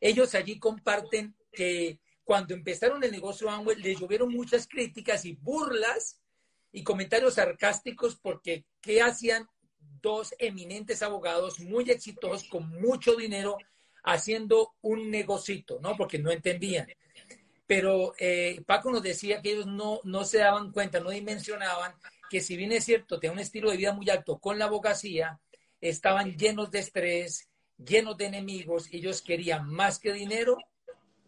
ellos 0.00 0.35
allí 0.35 0.59
comparten 0.59 1.35
que 1.52 1.98
cuando 2.24 2.54
empezaron 2.54 3.02
el 3.04 3.12
negocio 3.12 3.50
Amway 3.50 3.76
les 3.76 3.98
llovieron 3.98 4.31
muchas 4.31 4.66
críticas 4.66 5.24
y 5.24 5.33
burlas 5.35 6.18
y 6.72 6.83
comentarios 6.83 7.35
sarcásticos 7.35 8.16
porque 8.16 8.64
¿qué 8.81 9.02
hacían 9.02 9.48
dos 10.00 10.35
eminentes 10.38 11.02
abogados 11.02 11.61
muy 11.61 11.90
exitosos 11.90 12.48
con 12.48 12.68
mucho 12.81 13.16
dinero 13.16 13.57
haciendo 14.04 14.74
un 14.81 15.11
negocito, 15.11 15.78
¿no? 15.81 15.96
Porque 15.96 16.18
no 16.18 16.31
entendían 16.31 16.88
pero 17.68 18.14
eh, 18.18 18.62
Paco 18.66 18.90
nos 18.90 19.02
decía 19.02 19.42
que 19.42 19.52
ellos 19.52 19.66
no, 19.66 20.00
no 20.02 20.24
se 20.24 20.38
daban 20.38 20.72
cuenta, 20.72 21.00
no 21.00 21.11
dimensionaban 21.11 21.92
que 22.31 22.40
si 22.40 22.57
bien 22.57 22.72
es 22.72 22.85
cierto, 22.85 23.20
tenían 23.20 23.37
un 23.37 23.42
estilo 23.42 23.70
de 23.70 23.76
vida 23.76 23.92
muy 23.92 24.09
alto 24.09 24.38
con 24.38 24.59
la 24.59 24.64
abogacía, 24.64 25.38
estaban 25.78 26.35
llenos 26.38 26.70
de 26.70 26.78
estrés, 26.78 27.50
llenos 27.76 28.16
de 28.16 28.24
enemigos, 28.24 28.88
ellos 28.90 29.20
querían 29.20 29.68
más 29.68 29.98
que 29.98 30.14
dinero, 30.14 30.57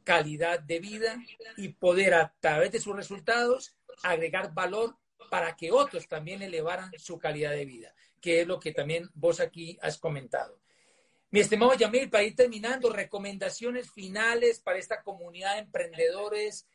calidad 0.03 0.61
de 0.61 0.81
vida 0.81 1.23
y 1.59 1.69
poder 1.69 2.15
a 2.15 2.35
través 2.41 2.73
de 2.73 2.81
sus 2.81 2.97
resultados 2.97 3.77
agregar 4.03 4.55
valor 4.55 4.97
para 5.29 5.57
que 5.57 5.71
otros 5.71 6.09
también 6.09 6.43
elevaran 6.43 6.91
su 6.99 7.19
calidad 7.19 7.51
de 7.51 7.65
vida, 7.65 7.95
que 8.21 8.41
es 8.41 8.47
lo 8.47 8.59
que 8.59 8.73
también 8.73 9.09
vos 9.15 9.41
aquí 9.41 9.79
has 9.83 9.99
comentado. 9.99 10.61
Mi 11.33 11.41
estimado 11.41 11.75
Yamil, 11.75 12.11
para 12.11 12.25
ir 12.25 12.35
terminando, 12.35 12.91
recomendaciones 12.91 13.91
finales 13.91 14.61
para 14.61 14.79
esta 14.79 15.03
comunidad 15.03 15.55
de 15.55 15.61
emprendedores 15.61 16.67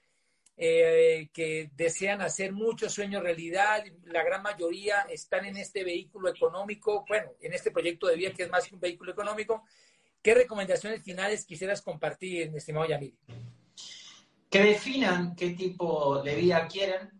eh, 0.58 1.28
que 1.34 1.70
desean 1.76 2.22
hacer 2.22 2.54
muchos 2.54 2.94
sueños 2.94 3.22
realidad. 3.22 3.84
La 4.06 4.24
gran 4.24 4.42
mayoría 4.42 5.02
están 5.10 5.44
en 5.44 5.58
este 5.58 5.84
vehículo 5.84 6.30
económico, 6.30 7.04
bueno, 7.10 7.32
en 7.42 7.52
este 7.52 7.72
proyecto 7.72 8.08
de 8.08 8.16
vida 8.16 8.32
que 8.32 8.44
es 8.44 8.50
más 8.50 8.66
que 8.66 8.76
un 8.76 8.80
vehículo 8.80 9.12
económico. 9.12 9.64
¿Qué 10.22 10.34
recomendaciones 10.34 11.04
finales 11.04 11.46
quisieras 11.46 11.82
compartir, 11.82 12.50
mi 12.52 12.60
estimado 12.60 12.88
Yamil? 12.88 13.18
Que 14.50 14.64
definan 14.64 15.36
qué 15.36 15.50
tipo 15.50 16.24
de 16.24 16.36
vida 16.36 16.66
quieren, 16.70 17.15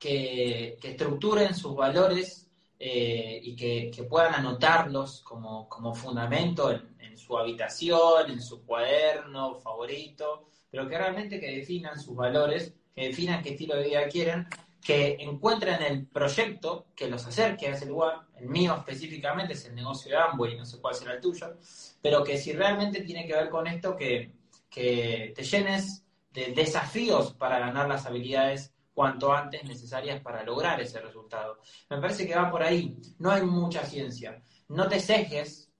que, 0.00 0.78
que 0.80 0.90
estructuren 0.92 1.54
sus 1.54 1.76
valores 1.76 2.50
eh, 2.82 3.38
y 3.42 3.54
que, 3.54 4.04
puedan 4.08 4.34
anotarlos 4.34 5.20
como, 5.20 5.68
como 5.68 5.94
fundamento 5.94 6.70
en, 6.72 7.18
su 7.18 7.36
habitación, 7.36 8.30
en 8.30 8.40
su 8.40 8.64
cuaderno 8.64 9.56
favorito, 9.56 10.46
pero 10.70 10.88
que 10.88 10.96
realmente 10.96 11.38
que 11.38 11.56
definan 11.56 12.00
sus 12.00 12.16
valores, 12.16 12.72
que 12.94 13.08
definan 13.08 13.42
qué 13.42 13.50
estilo 13.50 13.76
de 13.76 13.84
vida 13.84 14.08
quieren, 14.08 14.46
que 14.82 15.18
encuentren 15.20 15.82
el 15.82 16.06
proyecto 16.06 16.86
que 16.96 17.10
los 17.10 17.26
acerque 17.26 17.68
a 17.68 17.72
ese 17.72 17.84
lugar. 17.84 18.22
El 18.38 18.48
mío 18.48 18.74
específicamente 18.74 19.52
es 19.52 19.66
el 19.66 19.74
negocio 19.74 20.12
de 20.12 20.16
Amway, 20.16 20.56
no 20.56 20.64
sé 20.64 20.80
cuál 20.80 20.94
será 20.94 21.12
el 21.12 21.20
tuyo, 21.20 21.58
pero 22.00 22.24
que 22.24 22.38
si 22.38 22.52
realmente 22.54 23.02
tiene 23.02 23.26
que 23.26 23.34
ver 23.34 23.50
con 23.50 23.66
esto, 23.66 23.94
que, 23.94 24.32
que 24.70 25.34
te 25.36 25.42
llenes 25.42 26.02
de 26.32 26.52
desafíos 26.52 27.34
para 27.34 27.58
ganar 27.58 27.86
las 27.86 28.06
habilidades 28.06 28.72
cuanto 29.00 29.32
antes 29.32 29.64
necesarias 29.64 30.20
para 30.20 30.42
lograr 30.42 30.78
ese 30.78 31.00
resultado. 31.00 31.60
Me 31.88 31.98
parece 31.98 32.26
que 32.26 32.34
va 32.34 32.50
por 32.50 32.62
ahí. 32.62 32.98
No 33.18 33.30
hay 33.30 33.40
mucha 33.40 33.82
ciencia. 33.82 34.42
No 34.68 34.86
te 34.86 35.00
cejes, 35.00 35.72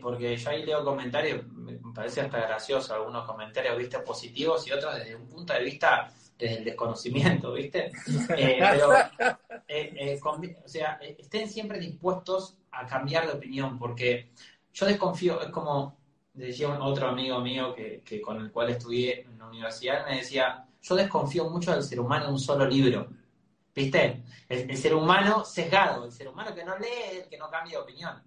porque 0.00 0.36
yo 0.36 0.50
ahí 0.50 0.64
leo 0.64 0.84
comentarios, 0.84 1.44
me 1.48 1.80
parece 1.92 2.20
hasta 2.20 2.38
gracioso, 2.38 2.94
algunos 2.94 3.26
comentarios, 3.26 3.76
viste, 3.76 3.98
positivos 3.98 4.64
y 4.68 4.70
otros 4.70 4.94
desde 4.94 5.16
un 5.16 5.28
punto 5.28 5.52
de 5.52 5.64
vista 5.64 6.12
desde 6.38 6.58
el 6.58 6.64
desconocimiento, 6.64 7.52
¿viste? 7.54 7.90
Eh, 8.38 8.58
pero, 8.60 8.94
eh, 9.66 9.92
eh, 9.98 10.20
o 10.22 10.68
sea, 10.68 11.00
estén 11.02 11.48
siempre 11.48 11.80
dispuestos 11.80 12.56
a 12.70 12.86
cambiar 12.86 13.26
de 13.26 13.32
opinión, 13.32 13.80
porque 13.80 14.30
yo 14.72 14.86
desconfío, 14.86 15.42
es 15.42 15.48
como 15.48 15.96
decía 16.32 16.68
otro 16.68 17.08
amigo 17.08 17.40
mío 17.40 17.74
que, 17.74 18.00
que 18.04 18.20
con 18.20 18.40
el 18.40 18.52
cual 18.52 18.70
estudié 18.70 19.22
en 19.22 19.38
la 19.38 19.46
universidad, 19.46 20.06
me 20.06 20.18
decía, 20.18 20.63
yo 20.84 20.94
desconfío 20.94 21.48
mucho 21.48 21.72
del 21.72 21.82
ser 21.82 21.98
humano 21.98 22.26
en 22.26 22.32
un 22.32 22.38
solo 22.38 22.66
libro. 22.66 23.08
¿Viste? 23.74 24.22
El, 24.48 24.76
ser 24.76 24.94
humano 24.94 25.44
sesgado, 25.44 26.04
el 26.04 26.12
ser 26.12 26.28
humano 26.28 26.54
que 26.54 26.64
no 26.64 26.78
lee, 26.78 27.22
el 27.22 27.28
que 27.28 27.38
no 27.38 27.50
cambia 27.50 27.78
de 27.78 27.82
opinión. 27.82 28.22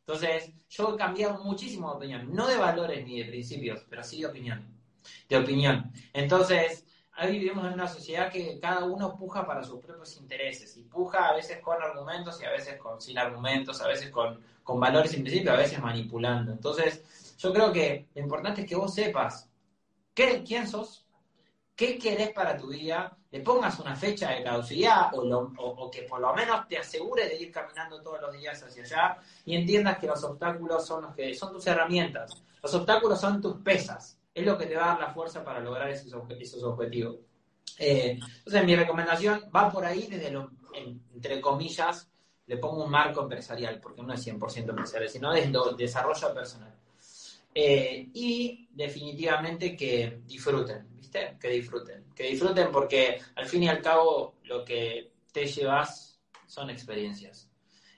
Entonces, 0.00 0.50
yo 0.70 0.94
he 0.94 0.96
cambiado 0.96 1.44
muchísimo 1.44 1.90
de 1.90 1.96
opinión, 1.96 2.34
no 2.34 2.46
de 2.46 2.56
valores 2.56 3.06
ni 3.06 3.18
de 3.18 3.26
principios, 3.26 3.84
pero 3.88 4.02
sí 4.02 4.20
de 4.20 4.26
opinión. 4.26 4.66
De 5.28 5.36
opinión. 5.36 5.92
Entonces, 6.14 6.86
ahí 7.12 7.32
vivimos 7.32 7.66
en 7.66 7.74
una 7.74 7.86
sociedad 7.86 8.32
que 8.32 8.58
cada 8.58 8.86
uno 8.86 9.14
puja 9.16 9.46
para 9.46 9.62
sus 9.62 9.78
propios 9.80 10.16
intereses 10.16 10.76
y 10.78 10.84
puja 10.84 11.28
a 11.28 11.34
veces 11.34 11.60
con 11.60 11.80
argumentos 11.80 12.40
y 12.40 12.46
a 12.46 12.50
veces 12.50 12.78
con 12.78 13.00
sin 13.02 13.18
argumentos, 13.18 13.82
a 13.82 13.86
veces 13.86 14.10
con, 14.10 14.40
con 14.64 14.80
valores 14.80 15.12
y 15.12 15.20
principios, 15.20 15.54
a 15.54 15.58
veces 15.58 15.78
manipulando. 15.80 16.52
Entonces, 16.52 17.36
yo 17.38 17.52
creo 17.52 17.70
que 17.70 18.08
lo 18.14 18.22
importante 18.22 18.62
es 18.62 18.66
que 18.66 18.76
vos 18.76 18.94
sepas 18.94 19.48
qué, 20.14 20.42
quién 20.42 20.66
sos, 20.66 21.07
qué 21.78 21.96
querés 21.96 22.30
para 22.30 22.56
tu 22.56 22.66
vida, 22.66 23.16
le 23.30 23.38
pongas 23.38 23.78
una 23.78 23.94
fecha 23.94 24.30
de 24.30 24.42
caducidad 24.42 25.12
o, 25.14 25.88
que 25.88 26.02
por 26.02 26.20
lo 26.20 26.34
menos 26.34 26.66
te 26.66 26.76
asegure 26.76 27.28
de 27.28 27.40
ir 27.40 27.52
caminando 27.52 28.02
todos 28.02 28.20
los 28.20 28.32
días 28.32 28.60
hacia 28.60 28.82
allá 28.82 29.18
y 29.44 29.54
entiendas 29.54 29.96
que 29.98 30.08
los 30.08 30.22
obstáculos 30.24 30.84
son 30.84 31.02
los 31.02 31.14
que 31.14 31.32
son 31.36 31.52
tus 31.52 31.64
herramientas. 31.68 32.32
Los 32.60 32.74
obstáculos 32.74 33.20
son 33.20 33.40
tus 33.40 33.58
pesas. 33.58 34.18
Es 34.34 34.44
lo 34.44 34.58
que 34.58 34.66
te 34.66 34.74
va 34.74 34.86
a 34.86 34.88
dar 34.88 35.00
la 35.00 35.14
fuerza 35.14 35.44
para 35.44 35.60
lograr 35.60 35.88
esos, 35.88 36.12
objetivos. 36.14 37.18
Eh, 37.78 38.18
entonces, 38.38 38.64
mi 38.64 38.74
recomendación 38.74 39.44
va 39.54 39.70
por 39.70 39.84
ahí 39.84 40.08
desde 40.08 40.32
lo, 40.32 40.50
entre 40.74 41.40
comillas, 41.40 42.08
le 42.46 42.56
pongo 42.56 42.84
un 42.84 42.90
marco 42.90 43.22
empresarial, 43.22 43.78
porque 43.80 44.02
no 44.02 44.12
es 44.12 44.26
100% 44.26 44.70
empresarial, 44.70 45.08
sino 45.08 45.32
desde 45.32 45.46
el 45.46 45.76
desarrollo 45.76 46.34
personal. 46.34 46.74
Eh, 47.54 48.08
y 48.14 48.68
definitivamente 48.72 49.76
que 49.76 50.22
disfruten, 50.26 50.97
¿viste? 51.08 51.38
Que 51.40 51.48
disfruten. 51.48 52.04
Que 52.14 52.24
disfruten 52.24 52.70
porque 52.70 53.20
al 53.34 53.46
fin 53.46 53.62
y 53.62 53.68
al 53.68 53.80
cabo 53.80 54.36
lo 54.44 54.64
que 54.64 55.12
te 55.32 55.46
llevas 55.46 56.20
son 56.46 56.70
experiencias. 56.70 57.50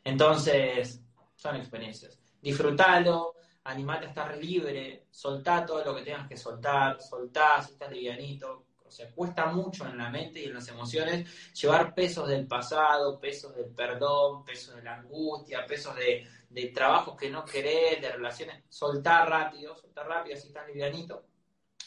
Entonces, 0.05 1.03
son 1.35 1.57
experiencias. 1.57 2.19
Disfrútalo, 2.40 3.35
animate 3.65 4.06
a 4.06 4.08
estar 4.08 4.37
libre, 4.37 5.06
soltá 5.11 5.67
todo 5.67 5.85
lo 5.85 5.94
que 5.96 6.02
tengas 6.02 6.29
que 6.29 6.37
soltar, 6.37 7.00
soltá 7.00 7.63
si 7.63 7.73
estás 7.73 7.90
livianito. 7.90 8.67
O 8.85 8.90
sea, 8.90 9.08
cuesta 9.11 9.46
mucho 9.46 9.87
en 9.87 9.98
la 9.98 10.11
mente 10.11 10.40
y 10.40 10.46
en 10.46 10.54
las 10.54 10.67
emociones 10.67 11.52
llevar 11.52 11.94
pesos 11.94 12.29
del 12.29 12.46
pasado, 12.48 13.21
pesos 13.21 13.54
del 13.54 13.71
perdón, 13.73 14.44
pesos 14.44 14.75
de 14.75 14.83
la 14.83 14.96
angustia, 14.96 15.65
pesos 15.65 15.94
de, 15.94 16.27
de 16.48 16.67
trabajos 16.69 17.17
que 17.17 17.31
no 17.31 17.44
querés, 17.44 18.00
de 18.00 18.11
relaciones, 18.11 18.65
soltar 18.69 19.29
rápido, 19.29 19.77
soltar 19.77 20.08
rápido, 20.08 20.37
así 20.37 20.48
estás 20.48 20.67
livianito, 20.67 21.29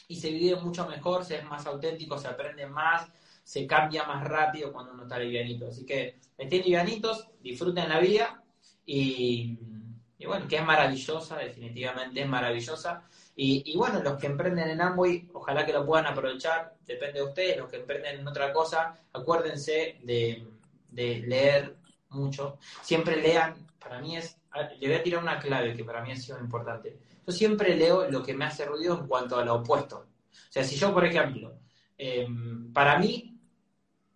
y 0.08 0.16
se 0.16 0.30
vive 0.30 0.56
mucho 0.56 0.86
mejor, 0.88 1.24
se 1.24 1.36
es 1.36 1.44
más 1.44 1.66
auténtico, 1.66 2.18
se 2.18 2.28
aprende 2.28 2.66
más, 2.66 3.08
se 3.42 3.66
cambia 3.66 4.04
más 4.04 4.24
rápido 4.24 4.72
cuando 4.72 4.92
uno 4.92 5.04
está 5.04 5.18
livianito. 5.18 5.68
Así 5.68 5.84
que 5.84 6.18
estén 6.36 6.62
livianitos, 6.62 7.28
disfruten 7.40 7.88
la 7.88 8.00
vida 8.00 8.42
y, 8.86 9.58
bueno, 10.26 10.48
que 10.48 10.56
es 10.56 10.64
maravillosa, 10.64 11.36
definitivamente 11.36 12.20
es 12.20 12.28
maravillosa. 12.28 13.04
Y, 13.36 13.76
bueno, 13.76 14.00
los 14.02 14.18
que 14.18 14.26
emprenden 14.26 14.70
en 14.70 14.80
Amway, 14.80 15.28
ojalá 15.32 15.66
que 15.66 15.72
lo 15.72 15.84
puedan 15.84 16.06
aprovechar, 16.06 16.76
depende 16.86 17.20
de 17.20 17.26
ustedes, 17.26 17.56
los 17.58 17.68
que 17.68 17.76
emprenden 17.76 18.20
en 18.20 18.28
otra 18.28 18.52
cosa, 18.52 18.96
acuérdense 19.12 19.98
de, 20.02 20.46
de 20.90 21.18
leer 21.26 21.76
mucho. 22.10 22.58
Siempre 22.80 23.16
lean, 23.16 23.66
para 23.78 24.00
mí 24.00 24.16
es, 24.16 24.38
le 24.78 24.86
voy 24.86 24.96
a 24.96 25.02
tirar 25.02 25.22
una 25.22 25.38
clave 25.38 25.76
que 25.76 25.84
para 25.84 26.02
mí 26.02 26.12
ha 26.12 26.16
sido 26.16 26.38
importante. 26.38 26.96
Yo 27.26 27.32
siempre 27.32 27.76
leo 27.76 28.10
lo 28.10 28.22
que 28.22 28.34
me 28.34 28.44
hace 28.44 28.64
ruido 28.64 28.98
en 28.98 29.06
cuanto 29.06 29.36
a 29.36 29.44
lo 29.44 29.56
opuesto. 29.56 29.96
O 29.98 30.52
sea, 30.52 30.64
si 30.64 30.76
yo, 30.76 30.92
por 30.92 31.04
ejemplo, 31.04 31.58
em, 31.96 32.72
para 32.72 32.98
mí, 32.98 33.38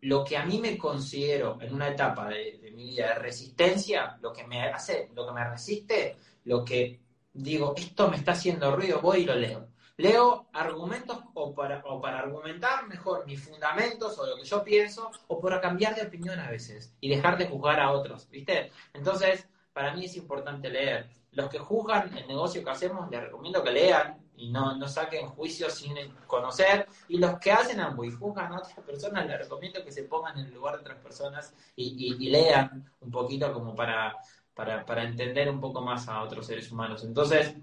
lo 0.03 0.25
que 0.25 0.37
a 0.37 0.45
mí 0.45 0.59
me 0.61 0.79
considero 0.79 1.59
en 1.61 1.75
una 1.75 1.89
etapa 1.89 2.29
de, 2.29 2.59
de, 2.59 2.71
mi 2.71 2.91
vida 2.91 3.09
de 3.09 3.15
resistencia, 3.17 4.17
lo 4.21 4.33
que 4.33 4.47
me 4.47 4.63
hace, 4.63 5.11
lo 5.15 5.27
que 5.27 5.33
me 5.33 5.49
resiste, 5.49 6.17
lo 6.45 6.65
que 6.65 7.01
digo, 7.33 7.75
esto 7.77 8.09
me 8.09 8.17
está 8.17 8.33
haciendo 8.33 8.75
ruido, 8.75 9.01
voy 9.01 9.21
y 9.21 9.25
lo 9.25 9.35
leo. 9.35 9.69
Leo 9.97 10.49
argumentos 10.53 11.19
o 11.35 11.53
para, 11.53 11.83
o 11.85 12.01
para 12.01 12.21
argumentar 12.21 12.87
mejor 12.87 13.27
mis 13.27 13.43
fundamentos 13.43 14.17
o 14.19 14.27
lo 14.27 14.37
que 14.37 14.45
yo 14.45 14.63
pienso, 14.63 15.11
o 15.27 15.41
para 15.41 15.61
cambiar 15.61 15.97
de 15.97 16.03
opinión 16.03 16.39
a 16.39 16.49
veces 16.49 16.95
y 17.01 17.09
dejar 17.09 17.37
de 17.37 17.49
juzgar 17.49 17.81
a 17.81 17.91
otros, 17.91 18.29
¿viste? 18.31 18.71
Entonces, 18.93 19.49
para 19.73 19.93
mí 19.95 20.05
es 20.05 20.17
importante 20.17 20.71
leer. 20.71 21.11
Los 21.33 21.49
que 21.49 21.59
juzgan 21.59 22.17
el 22.17 22.27
negocio 22.27 22.65
que 22.65 22.71
hacemos, 22.71 23.11
les 23.11 23.23
recomiendo 23.23 23.63
que 23.63 23.71
lean 23.71 24.19
y 24.37 24.51
no, 24.51 24.77
no 24.77 24.89
saquen 24.89 25.27
juicios 25.27 25.75
sin 25.75 25.95
conocer. 26.27 26.87
Y 27.09 27.19
los 27.19 27.39
que 27.39 27.53
hacen 27.53 27.81
ambos 27.81 28.07
y 28.07 28.13
juzgan 28.13 28.53
a 28.53 28.59
otras 28.59 28.79
personas, 28.87 29.27
les 29.27 29.39
recomiendo 29.39 29.85
que 29.85 29.93
se 29.93 30.05
pongan 30.05 30.39
en 30.39 30.47
el 30.47 30.55
lugar 30.55 30.75
de 30.75 30.81
otras 30.81 30.99
personas 30.99 31.55
y, 31.77 32.17
y, 32.17 32.31
lean 32.31 32.91
un 33.01 33.11
poquito 33.11 33.53
como 33.53 33.75
para, 33.75 34.17
para, 34.55 34.87
para 34.87 35.03
entender 35.05 35.51
un 35.51 35.61
poco 35.61 35.81
más 35.81 36.09
a 36.09 36.23
otros 36.23 36.47
seres 36.47 36.71
humanos. 36.71 37.05
Entonces, 37.05 37.55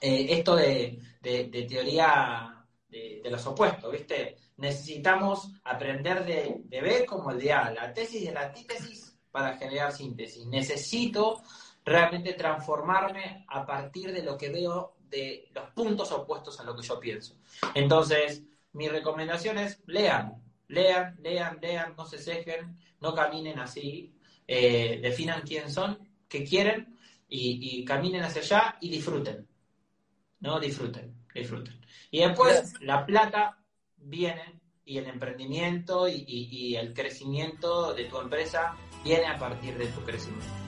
eh, 0.00 0.26
esto 0.30 0.56
de, 0.56 0.98
de, 1.20 1.66
teoría 1.68 2.64
de, 2.88 3.22
los 3.30 3.46
opuestos, 3.46 3.90
¿viste? 3.92 4.36
Necesitamos 4.56 5.52
aprender 5.64 6.24
de, 6.24 6.62
de 6.64 6.80
B 6.80 7.06
como 7.06 7.30
el 7.30 7.38
de 7.38 7.52
A, 7.52 7.70
la 7.70 7.92
tesis 7.92 8.22
y 8.22 8.30
la 8.30 8.42
antítesis 8.42 9.16
para 9.30 9.56
generar 9.56 9.92
síntesis. 9.92 10.46
Necesito 10.46 11.42
realmente 11.84 12.34
transformarme 12.34 13.44
a 13.48 13.64
partir 13.66 14.12
de 14.12 14.22
lo 14.22 14.36
que 14.36 14.50
veo 14.50 14.96
de 15.08 15.48
los 15.54 15.70
puntos 15.70 16.12
opuestos 16.12 16.60
a 16.60 16.64
lo 16.64 16.76
que 16.76 16.86
yo 16.86 17.00
pienso. 17.00 17.34
Entonces, 17.74 18.42
mi 18.72 18.88
recomendación 18.88 19.58
es 19.58 19.80
lean, 19.86 20.42
lean, 20.68 21.16
lean, 21.22 21.58
lean, 21.60 21.94
no 21.96 22.04
se 22.04 22.18
cejen, 22.18 22.78
no 23.00 23.14
caminen 23.14 23.58
así, 23.58 24.14
eh, 24.46 25.00
definan 25.02 25.42
quién 25.42 25.70
son, 25.70 25.98
qué 26.28 26.44
quieren 26.44 26.98
y, 27.28 27.80
y 27.80 27.84
caminen 27.84 28.22
hacia 28.22 28.42
allá 28.42 28.76
y 28.80 28.90
disfruten. 28.90 29.48
¿no? 30.40 30.60
Disfruten, 30.60 31.14
disfruten. 31.34 31.80
Y 32.10 32.20
después 32.20 32.74
la 32.80 33.04
plata 33.04 33.58
viene 33.96 34.60
y 34.84 34.98
el 34.98 35.06
emprendimiento 35.06 36.08
y, 36.08 36.74
el 36.76 36.94
crecimiento 36.94 37.92
de 37.92 38.04
tu 38.04 38.18
empresa 38.18 38.74
viene 39.04 39.26
a 39.26 39.38
partir 39.38 39.76
de 39.76 39.86
tu 39.88 40.00
crecimiento. 40.02 40.67